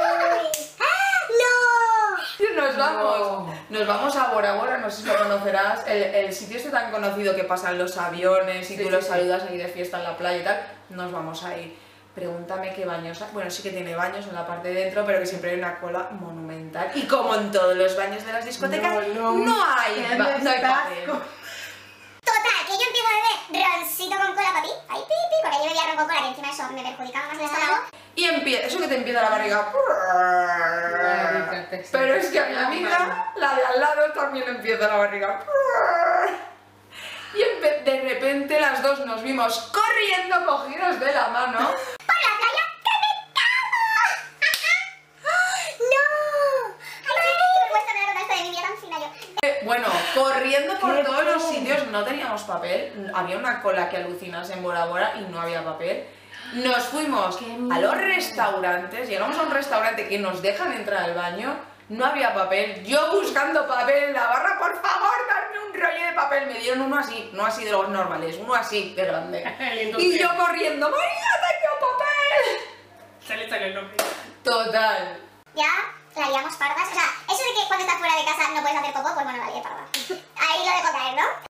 ¡Ah! 0.81 1.21
¡No! 1.41 2.45
Y 2.45 2.57
nos 2.57 2.77
vamos. 2.77 3.19
No. 3.19 3.55
Nos 3.71 3.87
vamos 3.87 4.17
a 4.17 4.29
Bora 4.29 4.55
Bora, 4.57 4.79
no 4.79 4.91
sé 4.91 5.03
si 5.03 5.09
lo 5.09 5.17
conocerás. 5.17 5.87
El, 5.87 6.03
el 6.03 6.33
sitio 6.35 6.57
este 6.59 6.71
tan 6.71 6.91
conocido 6.91 7.35
que 7.35 7.45
pasan 7.45 7.79
los 7.79 7.97
aviones 7.97 8.71
y 8.71 8.77
Sí, 8.77 8.77
tú 8.77 8.85
sí, 8.85 8.91
los 8.91 9.05
sí. 9.05 9.11
saludas 9.11 9.43
ahí 9.49 9.57
de 9.57 9.69
fiesta 9.69 9.99
en 9.99 10.05
la 10.05 10.17
playa 10.17 10.39
y 10.39 10.45
tal. 10.45 10.67
Nos 10.91 11.11
vamos 11.13 11.43
ahí. 11.45 11.79
Pregúntame 12.15 12.73
qué 12.75 12.85
baños 12.85 13.21
hay. 13.23 13.29
Bueno, 13.33 13.51
sí 13.51 13.63
que 13.63 13.71
tiene 13.71 13.97
baños 13.97 14.27
en 14.27 14.35
la 14.35 14.47
parte 14.47 14.69
de 14.69 14.85
dentro, 14.85 15.05
pero 15.05 15.19
que 15.19 15.27
siempre 15.27 15.51
hay 15.51 15.59
una 15.59 15.81
cola 15.81 16.11
monumental. 16.13 16.93
Y 16.95 17.03
como 17.09 17.35
en 17.35 17.51
todos 17.51 17.77
los 17.77 17.97
baños 17.97 18.25
de 18.25 18.33
las 18.33 18.45
discotecas, 18.45 18.95
No, 19.15 19.33
no. 19.33 19.65
hay, 19.77 19.95
Qué 19.95 20.17
ba- 20.17 20.39
no 20.39 20.51
hay 20.51 20.61
papel. 20.61 20.95
desasco. 21.01 21.23
Total, 22.25 22.67
que 22.67 22.73
yo 22.73 22.87
empiezo 22.87 23.09
a 23.09 23.17
beber 23.17 23.34
roncito 23.51 24.17
con 24.17 24.35
cola 24.35 24.53
para 24.53 24.63
ti. 24.63 24.71
Ahí, 24.89 25.01
pi, 25.01 25.15
pi, 25.31 25.37
porque 25.43 25.59
yo 25.59 25.65
bebía 25.65 25.87
ron 25.87 25.97
con 25.97 26.07
cola, 26.07 26.21
que 26.21 26.29
encima 26.29 26.51
eso 26.51 26.63
me 26.73 26.83
perjudicaba 26.83 27.27
más 27.29 27.39
el 27.39 27.45
estómago. 27.45 27.77
Y 28.17 28.25
empieza, 28.25 28.67
eso 28.67 28.79
que 28.79 28.89
te 28.89 28.97
empieza 28.97 29.23
la 29.23 29.31
barriga. 29.31 29.73
Pero 31.91 32.15
es 32.15 32.27
que 32.29 32.41
a 32.41 32.47
mi 32.47 32.57
amiga, 32.57 33.33
la 33.37 33.55
de 33.55 33.65
al 33.65 33.81
lado, 33.81 34.13
también 34.13 34.49
empieza 34.49 34.89
la 34.89 34.97
barriga. 34.97 35.45
Y 37.35 37.43
de 37.85 38.01
repente 38.03 38.61
las 38.61 38.81
dos 38.83 39.05
nos 39.05 39.23
vimos 39.23 39.73
corriendo 39.73 40.47
cogidos 40.47 41.01
de 41.01 41.13
la 41.13 41.29
mano. 41.29 41.59
¡Por 41.59 41.69
la 41.69 42.37
playa! 42.39 42.65
¡Que 42.85 42.91
me 43.03 43.11
cago! 43.35 43.83
¡No! 45.91 46.07
¡Ay, 47.09 47.33
qué 47.35 47.59
vergüenza 47.65 47.93
me 47.93 48.01
da 48.01 48.07
contar 48.07 48.23
esto 48.23 48.35
de 48.35 48.43
mi 48.43 48.51
vida 48.51 48.63
tan 48.63 48.77
fina 48.79 48.99
yo! 49.01 49.07
Eh, 49.07 49.34
Bueno, 49.65 49.87
corriendo 50.15 50.79
por 50.79 50.97
¡Qué 50.97 51.05
todos 51.05 51.25
los 51.25 51.43
sitios, 51.43 51.87
no 51.89 52.05
teníamos 52.05 52.43
papel. 52.43 53.11
Había 53.15 53.37
una 53.37 53.63
cola 53.63 53.89
que 53.89 53.99
alucinas 53.99 54.51
en 54.51 54.63
Bora 54.63 54.87
Bora 54.87 55.15
y 55.19 55.23
no 55.31 55.41
había 55.41 55.65
papel. 55.65 56.07
Nos 56.55 56.85
fuimos 56.85 57.37
¡Qué 57.37 57.47
a 57.73 57.81
los 57.81 57.97
restaurantes, 57.97 59.09
llegamos 59.09 59.39
a 59.39 59.43
un 59.43 59.51
restaurante 59.51 60.09
que 60.09 60.19
nos 60.19 60.43
dejan 60.43 60.73
entrar 60.73 61.03
al 61.05 61.15
baño, 61.15 61.57
no 61.89 62.05
había 62.07 62.33
papel, 62.33 62.85
yo 62.85 63.13
buscando 63.13 63.67
papel 63.67 64.05
en 64.05 64.13
la 64.13 64.27
barra, 64.27 64.59
por 64.59 64.73
favor, 64.75 65.15
dame 65.29 65.67
un 65.67 65.75
rollo 65.75 66.07
de 66.07 66.13
papel, 66.13 66.47
me 66.47 66.55
dieron 66.61 66.83
uno 66.83 66.99
así, 66.99 67.31
no 67.33 67.45
así 67.45 67.65
de 67.65 67.73
los 67.73 67.89
normales, 67.89 68.37
uno 68.41 68.55
así 68.55 68.95
de 68.95 69.05
grande. 69.05 69.43
El 69.59 70.01
Y 70.01 70.19
yo 70.19 70.29
corriendo, 70.37 70.89
María, 70.89 71.31
tengo 71.61 71.91
papel. 71.91 73.27
Se 73.27 73.37
le 73.37 73.49
sale 73.49 73.69
el 73.69 73.75
nombre. 73.75 73.97
Total. 74.43 75.19
Ya 75.55 75.71
la 76.17 76.29
liamos 76.29 76.55
pardas. 76.57 76.89
O 76.91 76.95
sea, 76.95 77.09
eso 77.27 77.43
de 77.43 77.61
que 77.61 77.67
cuando 77.67 77.85
estás 77.87 77.99
fuera 77.99 78.17
de 78.17 78.25
casa 78.25 78.51
no 78.55 78.61
puedes 78.61 78.79
hacer 78.79 78.84
popó, 78.95 79.15
pues 79.15 79.25
bueno, 79.27 79.45
la 79.45 79.51
lié 79.51 79.63
parda. 79.63 79.87
Ahí 80.37 80.59
lo 80.61 80.77
dejo 80.77 80.93
caer, 80.93 81.17
¿no? 81.17 81.45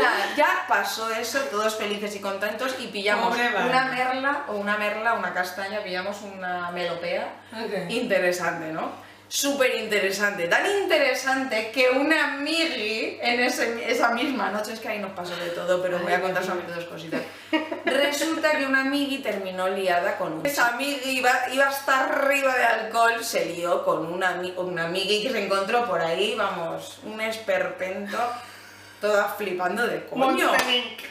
Nada, 0.00 0.34
ya 0.36 0.66
pasó 0.68 1.10
eso, 1.10 1.40
todos 1.50 1.76
felices 1.76 2.14
y 2.14 2.20
contentos 2.20 2.76
y 2.78 2.88
pillamos 2.88 3.34
una 3.34 3.84
merla 3.86 4.44
o 4.48 4.56
una 4.56 4.76
merla, 4.76 5.14
una 5.14 5.32
castaña, 5.32 5.82
pillamos 5.82 6.22
una 6.22 6.70
melopea. 6.70 7.32
Ok. 7.52 7.90
Interesante, 7.90 8.72
¿no? 8.72 9.05
Súper 9.28 9.74
interesante, 9.74 10.46
tan 10.46 10.64
interesante 10.82 11.70
que 11.72 11.90
una 11.90 12.34
amigui 12.34 13.18
en 13.20 13.40
ese- 13.40 13.90
esa 13.90 14.10
misma 14.10 14.50
noche, 14.50 14.72
es 14.72 14.78
que 14.80 14.88
ahí 14.88 14.98
nos 15.00 15.10
pasó 15.12 15.34
de 15.36 15.50
todo, 15.50 15.82
pero 15.82 15.98
voy 15.98 16.12
a 16.12 16.20
contar 16.20 16.44
solamente 16.44 16.72
dos 16.72 16.84
cositas. 16.84 17.22
Resulta 17.84 18.52
que 18.56 18.64
una 18.66 18.82
amigui 18.82 19.18
terminó 19.18 19.68
liada 19.68 20.16
con 20.16 20.32
un... 20.34 20.46
Esa 20.46 20.68
amigui 20.68 21.10
iba, 21.18 21.30
iba 21.52 21.66
hasta 21.66 22.04
arriba 22.04 22.54
de 22.56 22.64
alcohol, 22.64 23.24
se 23.24 23.46
lió 23.46 23.84
con 23.84 24.06
una, 24.06 24.40
una 24.58 24.84
amigui 24.84 25.24
que 25.24 25.30
se 25.32 25.44
encontró 25.44 25.86
por 25.86 26.00
ahí, 26.00 26.34
vamos, 26.36 26.98
un 27.04 27.20
esperpento, 27.20 28.18
toda 29.00 29.24
flipando 29.36 29.86
de 29.88 30.04
coño. 30.06 30.52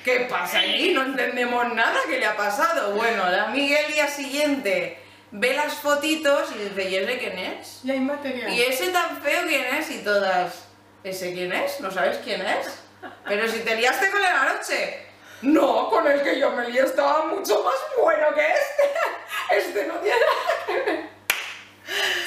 ¿Qué 0.06 0.22
pasa 0.30 0.60
aquí? 0.60 0.94
No 0.94 1.04
entendemos 1.04 1.74
nada 1.74 2.00
que 2.10 2.18
le 2.18 2.26
ha 2.26 2.38
pasado. 2.38 2.92
Bueno, 2.94 3.30
la 3.30 3.44
amiga 3.46 3.80
el 3.82 3.94
día 3.94 4.08
siguiente 4.08 5.00
ve 5.32 5.54
las 5.54 5.74
fotitos 5.76 6.50
y 6.56 6.70
dice, 6.70 6.90
¿y 6.90 6.96
ese 6.96 7.18
quién 7.18 7.38
es? 7.40 7.82
Ya 7.84 7.94
hay 7.94 8.00
material. 8.00 8.54
¿Y 8.54 8.62
ese 8.62 8.90
tan 8.90 9.22
feo 9.22 9.44
quién 9.48 9.76
es? 9.76 9.90
Y 9.92 10.04
todas, 10.04 10.66
¿ese 11.04 11.34
quién 11.34 11.52
es? 11.52 11.80
¿No 11.80 11.92
sabes 11.92 12.18
quién 12.24 12.42
es? 12.42 12.68
Pero 13.26 13.48
si 13.48 13.60
te 13.60 13.76
liaste 13.76 14.10
con 14.12 14.20
él 14.22 14.28
anoche. 14.28 15.06
No, 15.42 15.90
con 15.90 16.08
el 16.08 16.24
que 16.24 16.40
yo 16.40 16.50
me 16.52 16.70
lié 16.70 16.82
estaba 16.82 17.26
mucho 17.26 17.64
más 17.64 17.76
bueno 18.02 18.34
que 18.34 18.42
este. 18.42 18.84
Este 19.56 19.86
no 19.86 19.94
tiene 19.96 20.18
nada 20.20 20.66
que 20.66 20.92
ver. 20.92 21.10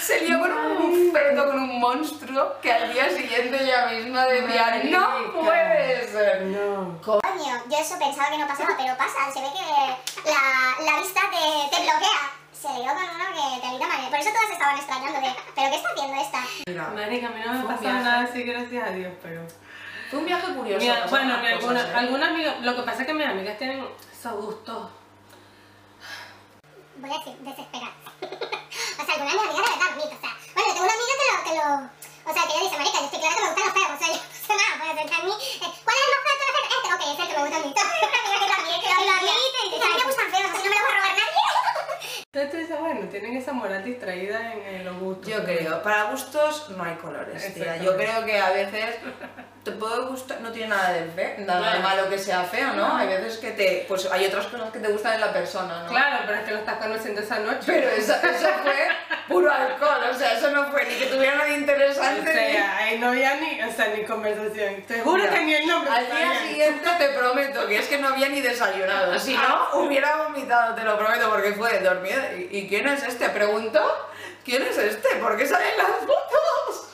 Se 0.01 0.21
lió 0.21 0.39
con 0.39 0.53
un 0.53 1.13
feto, 1.13 1.47
con 1.47 1.59
un 1.59 1.81
monstruo 1.81 2.61
que 2.61 2.73
al 2.73 2.93
día 2.93 3.11
siguiente 3.11 3.61
ella 3.61 3.87
misma 3.87 4.25
decía, 4.27 4.83
no 4.85 5.33
puede 5.43 6.07
ser. 6.07 6.43
No. 6.43 7.01
Coño, 7.03 7.63
yo 7.69 7.79
eso 7.79 7.99
pensaba 7.99 8.31
que 8.31 8.39
no 8.39 8.47
pasaba, 8.47 8.77
pero 8.79 8.97
pasa. 8.97 9.33
Se 9.33 9.41
ve 9.41 9.49
que 9.53 10.31
la, 10.31 10.93
la 10.93 11.01
vista 11.01 11.23
te, 11.29 11.77
te 11.77 11.83
bloquea. 11.83 12.38
Se 12.61 12.67
lió 12.67 12.91
con 12.93 13.05
uno 13.05 13.25
que 13.35 13.61
te 13.61 13.87
mal. 13.87 14.11
Por 14.11 14.19
eso 14.19 14.31
todas 14.31 14.51
estaban 14.51 14.77
extrañando 14.77 15.21
de, 15.21 15.33
¿pero 15.55 15.71
qué 15.71 15.77
está 15.77 15.89
haciendo 15.91 16.21
esta? 16.21 16.41
Mira, 16.67 16.89
Marica, 16.91 17.27
a 17.29 17.31
mí 17.31 17.41
no 17.47 17.53
me 17.53 17.65
pasó 17.65 17.81
viaje. 17.83 18.03
nada 18.03 18.21
así, 18.23 18.43
gracias 18.43 18.89
a 18.89 18.91
Dios, 18.91 19.13
pero... 19.23 19.47
fue 20.11 20.19
un 20.19 20.27
viaje 20.27 20.55
curioso. 20.55 20.81
Mira, 20.81 21.07
bueno, 21.09 21.39
mi 21.39 21.47
alguna, 21.47 21.75
cosas, 21.81 21.89
¿eh? 21.95 21.99
alguna 21.99 22.29
amiga, 22.29 22.57
lo 22.63 22.75
que 22.75 22.83
pasa 22.83 23.03
es 23.03 23.07
que 23.07 23.15
mis 23.15 23.27
amigas 23.27 23.59
tienen 23.59 23.87
esos 24.13 24.33
gustos. 24.45 24.91
Voy 26.97 27.11
a 27.11 27.19
decir, 27.19 27.37
desesperada. 27.39 27.93
o 28.23 29.05
sea, 29.07 29.15
alguna 29.15 29.31
de 29.31 29.39
mis 29.39 29.49
amigas 29.49 29.71
de 29.71 29.79
verdad 29.79 29.95
bonita. 29.95 30.17
O 30.17 30.21
sea, 30.21 30.37
bueno, 30.55 30.67
yo 30.67 30.75
tengo 30.75 30.85
una 30.85 30.95
amiga 30.99 31.15
que 31.19 31.27
lo, 31.31 31.45
que 31.47 31.55
lo... 31.55 31.99
O 32.29 32.35
sea, 32.35 32.43
que 32.43 32.53
ella 32.53 32.65
dice, 32.67 32.77
marica, 32.77 32.99
yo 32.99 33.05
estoy 33.07 33.21
clara 33.21 33.37
que 33.37 33.43
me 33.43 33.49
gustan 33.55 33.67
los 33.69 33.75
feos. 33.79 33.91
O 33.95 33.99
sea, 34.03 34.09
yo 34.19 34.19
no 34.19 34.35
sé 34.35 34.55
nada, 34.59 34.75
puede 34.83 35.07
ser 35.07 35.15
a 35.15 35.23
mí. 35.23 35.31
eh, 35.31 35.71
¿Cuál 35.87 35.95
es 35.95 36.03
el 36.03 36.11
más 36.11 36.23
feo 36.27 36.35
de 36.35 36.43
todos? 36.43 36.67
Este, 36.75 36.89
ok, 36.91 37.03
es 37.07 37.19
el 37.23 37.29
que 37.31 37.35
me 37.39 37.43
gusta 37.47 37.59
a 37.59 37.63
mí. 37.63 37.71
una 37.71 38.19
amiga 38.19 38.39
que 38.43 38.49
también, 38.51 38.81
que 38.83 38.89
lo 38.91 39.15
admite. 39.15 39.59
Y 39.63 39.71
dice, 39.71 39.87
a 39.87 39.89
mí 39.89 39.95
me 39.95 40.07
gustan 40.11 40.27
feos, 40.35 40.51
así 40.51 40.63
no 40.67 40.71
me 40.75 40.75
los 40.75 40.83
va 40.83 40.91
a 40.91 40.99
robar. 40.99 41.18
Entonces 42.35 42.69
bueno, 42.79 43.09
tienen 43.09 43.39
esa 43.39 43.55
moral 43.55 43.83
distraída 43.83 44.53
en, 44.53 44.75
en 44.75 44.85
los 44.85 44.99
gustos. 44.99 45.29
Yo 45.33 45.43
creo, 45.45 45.83
para 45.83 46.05
gustos 46.11 46.69
no 46.77 46.85
hay 46.85 46.95
colores, 46.97 47.55
tía. 47.55 47.79
Yo 47.79 47.97
creo 47.97 48.23
que 48.27 48.39
a 48.39 48.51
veces 48.51 48.97
te 49.65 49.73
puede 49.73 50.03
gustar, 50.09 50.39
no 50.43 50.53
tiene 50.53 50.69
nada 50.69 50.93
de 50.93 51.07
feo, 51.11 51.35
nada 51.47 51.59
de 51.73 51.79
Claro. 51.79 51.83
malo 51.83 52.11
que 52.11 52.19
sea 52.19 52.45
feo, 52.45 52.75
¿no? 52.75 52.95
Hay 52.99 53.07
veces 53.09 53.39
que 53.39 53.53
te, 53.53 53.87
pues 53.89 54.05
hay 54.13 54.27
otras 54.27 54.47
cosas 54.49 54.71
que 54.71 54.79
te 54.79 54.89
gustan 54.89 55.15
en 55.15 55.21
la 55.23 55.33
persona, 55.33 55.85
¿no? 55.85 55.89
Claro, 55.89 56.25
pero 56.27 56.39
es 56.39 56.45
que 56.45 56.51
lo 56.53 56.59
estás 56.59 56.77
conociendo 56.77 57.21
esa 57.23 57.39
noche. 57.39 57.61
Pero 57.65 57.89
eso, 57.89 58.13
eso 58.13 58.49
fue 58.63 58.89
puro 59.29 59.53
alcohol, 59.53 60.01
o 60.11 60.15
sea, 60.19 60.33
eso 60.39 60.51
no 60.51 60.71
fue 60.71 60.85
ni 60.87 60.95
que 60.97 61.07
tuviera 61.07 61.37
nada 61.37 61.51
O 61.51 61.55
interesante. 61.55 62.33
sea, 62.33 62.77
ahí 62.79 62.99
no 62.99 63.09
había 63.09 63.37
ni, 63.37 63.63
o 63.63 63.73
sea, 63.73 63.89
ni 63.89 64.05
conversación. 64.05 64.83
Te 64.83 65.01
juro 65.01 65.17
Mira, 65.23 65.31
que 65.35 65.45
ni 65.45 65.55
el 65.55 65.67
nombre. 65.67 65.91
Al 65.93 66.07
día 66.07 66.41
siguiente 66.41 66.89
te 66.99 67.09
prometo 67.11 67.67
que 67.67 67.79
es 67.79 67.87
que 67.87 67.99
no 67.99 68.09
había 68.09 68.29
ni 68.29 68.41
desayunado. 68.41 69.19
Si 69.19 69.35
no, 69.35 69.81
hubiera 69.81 70.17
vomitado, 70.17 70.75
te 70.75 70.83
lo 70.83 70.99
prometo, 70.99 71.29
porque 71.31 71.53
fue 71.53 71.79
dormido. 71.81 72.21
¿Y, 72.37 72.59
y 72.59 72.69
quién 72.69 72.89
es 72.89 73.03
este? 73.03 73.29
Preguntó. 73.29 73.81
¿Quién 74.45 74.63
es 74.63 74.79
este? 74.79 75.17
¿Por 75.17 75.37
qué 75.37 75.47
salen 75.47 75.77
las 75.77 75.99
fotos? 76.07 76.89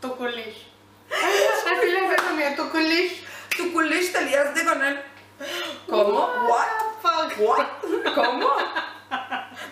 Tu 0.00 0.16
culish. 0.16 0.66
Así 1.10 1.86
le 1.90 1.98
a 2.00 2.50
mí, 2.50 2.56
tu 2.56 2.68
culish. 2.70 3.24
Tu 3.56 3.72
culish 3.72 4.12
te 4.12 4.22
liaste 4.22 4.64
con 4.64 4.84
él. 4.84 5.00
¿Cómo? 5.88 6.26
¿What? 6.48 6.66
Fuck. 7.02 7.38
¿What? 7.38 7.66
¿Cómo? 8.14 8.50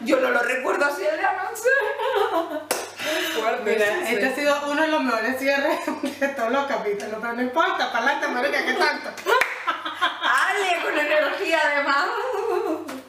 Yo 0.02 0.20
no 0.20 0.30
lo 0.30 0.42
recuerdo 0.42 0.84
así 0.86 1.02
en 1.06 1.22
la 1.22 1.32
noche. 1.32 2.64
Fuerte, 3.40 3.70
Mira, 3.72 3.86
sí, 3.86 4.06
sí. 4.06 4.14
este 4.14 4.26
ha 4.26 4.34
sido 4.34 4.70
uno 4.70 4.82
de 4.82 4.88
los 4.88 5.02
mejores 5.02 5.38
cierres 5.38 5.80
de 6.20 6.28
todos 6.28 6.50
los 6.50 6.66
capítulos, 6.66 7.16
pero 7.20 7.32
no 7.32 7.42
importa, 7.42 7.90
para 7.92 8.04
adelante, 8.04 8.28
marica, 8.28 8.64
¿qué 8.64 8.74
tanto? 8.74 9.10
Ale, 10.48 10.82
con 10.82 10.98
energía 10.98 11.58
además. 11.64 12.06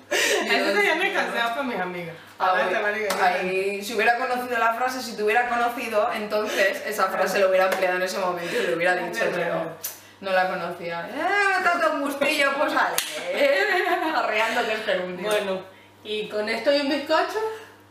Ese 0.10 0.74
sería 0.76 0.96
mi 0.96 1.14
consejo 1.14 1.50
para 1.50 1.64
mis 1.64 1.80
amigas. 1.80 2.16
Adelante, 2.40 2.80
marica. 2.80 3.26
Ahí, 3.26 3.84
si 3.84 3.94
hubiera 3.94 4.18
conocido 4.18 4.58
la 4.58 4.74
frase, 4.74 5.02
si 5.02 5.16
te 5.16 5.24
hubiera 5.24 5.48
conocido, 5.50 6.10
entonces 6.14 6.82
esa 6.86 7.08
frase 7.08 7.40
lo 7.40 7.50
hubiera 7.50 7.66
empleado 7.66 7.98
en 7.98 8.04
ese 8.04 8.18
momento 8.20 8.54
y 8.56 8.68
lo 8.68 8.76
hubiera 8.76 8.96
dicho, 8.96 9.26
pero 9.34 9.78
no 10.22 10.32
la 10.32 10.48
conocía. 10.50 11.08
¡Eh, 11.10 11.64
tanto 11.64 11.94
un 11.94 12.02
gustillo! 12.02 12.52
Pues 12.58 12.74
ale, 12.74 14.16
arreando 14.16 14.66
que 14.66 14.74
es 14.74 14.86
gerundio. 14.86 15.28
Bueno, 15.30 15.62
y 16.04 16.28
con 16.30 16.50
esto 16.50 16.76
y 16.76 16.82
un 16.82 16.90
bizcocho, 16.90 17.40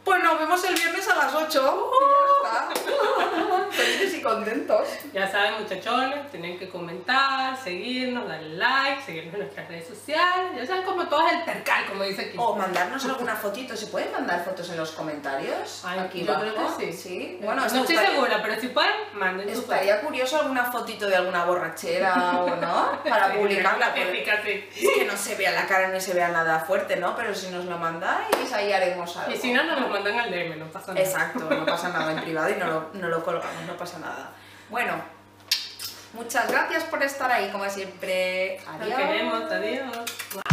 Pues 0.05 0.23
nos 0.23 0.38
vemos 0.38 0.64
el 0.64 0.75
viernes 0.75 1.09
a 1.09 1.16
las 1.16 1.35
8. 1.35 1.90
Y 1.92 2.75
ya 2.75 2.75
está. 2.75 3.00
Felices 3.70 4.14
y 4.14 4.22
contentos. 4.22 4.88
Ya 5.12 5.30
saben, 5.30 5.54
muchachones, 5.62 6.30
tienen 6.30 6.59
que 6.59 6.68
comentar, 6.68 7.56
seguirnos, 7.56 8.28
darle 8.28 8.56
like, 8.56 9.02
seguirnos 9.02 9.35
en 9.35 9.40
nuestras 9.40 9.68
redes 9.68 9.87
sociales. 9.88 10.52
Ya 10.56 10.66
saben 10.66 10.83
como 10.85 11.06
todo 11.09 11.26
es 11.26 11.33
el 11.35 11.42
percal, 11.44 11.87
como 11.87 12.04
dice 12.04 12.22
aquí. 12.22 12.37
O 12.38 12.54
mandarnos 12.56 13.04
alguna 13.04 13.35
fotito. 13.37 13.76
¿Se 13.76 13.87
pueden 13.87 14.12
mandar 14.12 14.44
fotos 14.44 14.68
en 14.70 14.76
los 14.76 14.92
comentarios? 14.92 15.83
Ay, 15.85 15.98
Aquí 16.00 16.24
yo 16.24 16.35
creo 16.38 16.54
que 16.76 16.92
sí. 16.92 17.11
Sí. 17.11 17.38
Bueno, 17.42 17.61
no 17.62 17.66
esto 17.66 17.78
estoy 17.80 17.96
estaría- 17.96 18.14
segura, 18.14 18.40
pero 18.42 18.61
si 18.61 18.68
pueden, 18.68 18.90
manden 19.14 19.48
Estaría 19.48 20.00
curioso 20.00 20.40
alguna 20.40 20.64
fotito 20.70 21.06
de 21.09 21.16
alguna 21.16 21.44
borrachera 21.44 22.40
o 22.42 22.56
no, 22.56 23.02
para 23.09 23.33
Sí, 23.33 23.38
publicarla. 23.38 23.94
típica, 23.94 24.40
sí. 24.44 24.68
Que 24.98 25.04
no 25.04 25.16
se 25.16 25.35
vea 25.37 25.50
la 25.52 25.66
cara 25.66 25.88
ni 25.88 26.00
se 26.00 26.14
vea 26.14 26.28
nada 26.28 26.61
fuerte, 26.61 26.96
¿no? 26.96 27.14
Pero 27.16 27.35
si 27.35 27.48
nos 27.50 27.64
lo 27.64 27.78
mandáis, 27.78 28.52
ahí 28.52 28.72
haremos 28.72 29.16
algo. 29.16 29.33
Y 29.33 29.37
si 29.37 29.52
no, 29.52 29.62
nos 29.64 29.80
lo 29.80 29.88
mandan 29.88 30.18
al 30.18 30.30
DM, 30.30 30.56
no 30.59 30.66
pasa 30.66 30.92
nada. 30.92 31.04
Exacto, 31.06 31.40
no 31.50 31.64
pasa 31.66 31.88
nada 31.88 32.12
en 32.12 32.20
privado 32.20 32.50
y 32.50 32.54
no 32.56 32.66
lo, 32.66 32.90
no 32.94 33.09
lo 33.09 33.24
colgamos, 33.24 33.60
no 33.66 33.77
pasa 33.77 33.99
nada. 33.99 34.33
Bueno, 34.68 34.92
muchas 36.12 36.51
gracias 36.51 36.85
por 36.85 37.03
estar 37.03 37.31
ahí, 37.31 37.51
como 37.51 37.68
siempre. 37.70 38.61
Nos 38.66 38.81
Adiós. 38.83 38.99
queremos, 38.99 39.51
adiós. 39.51 40.44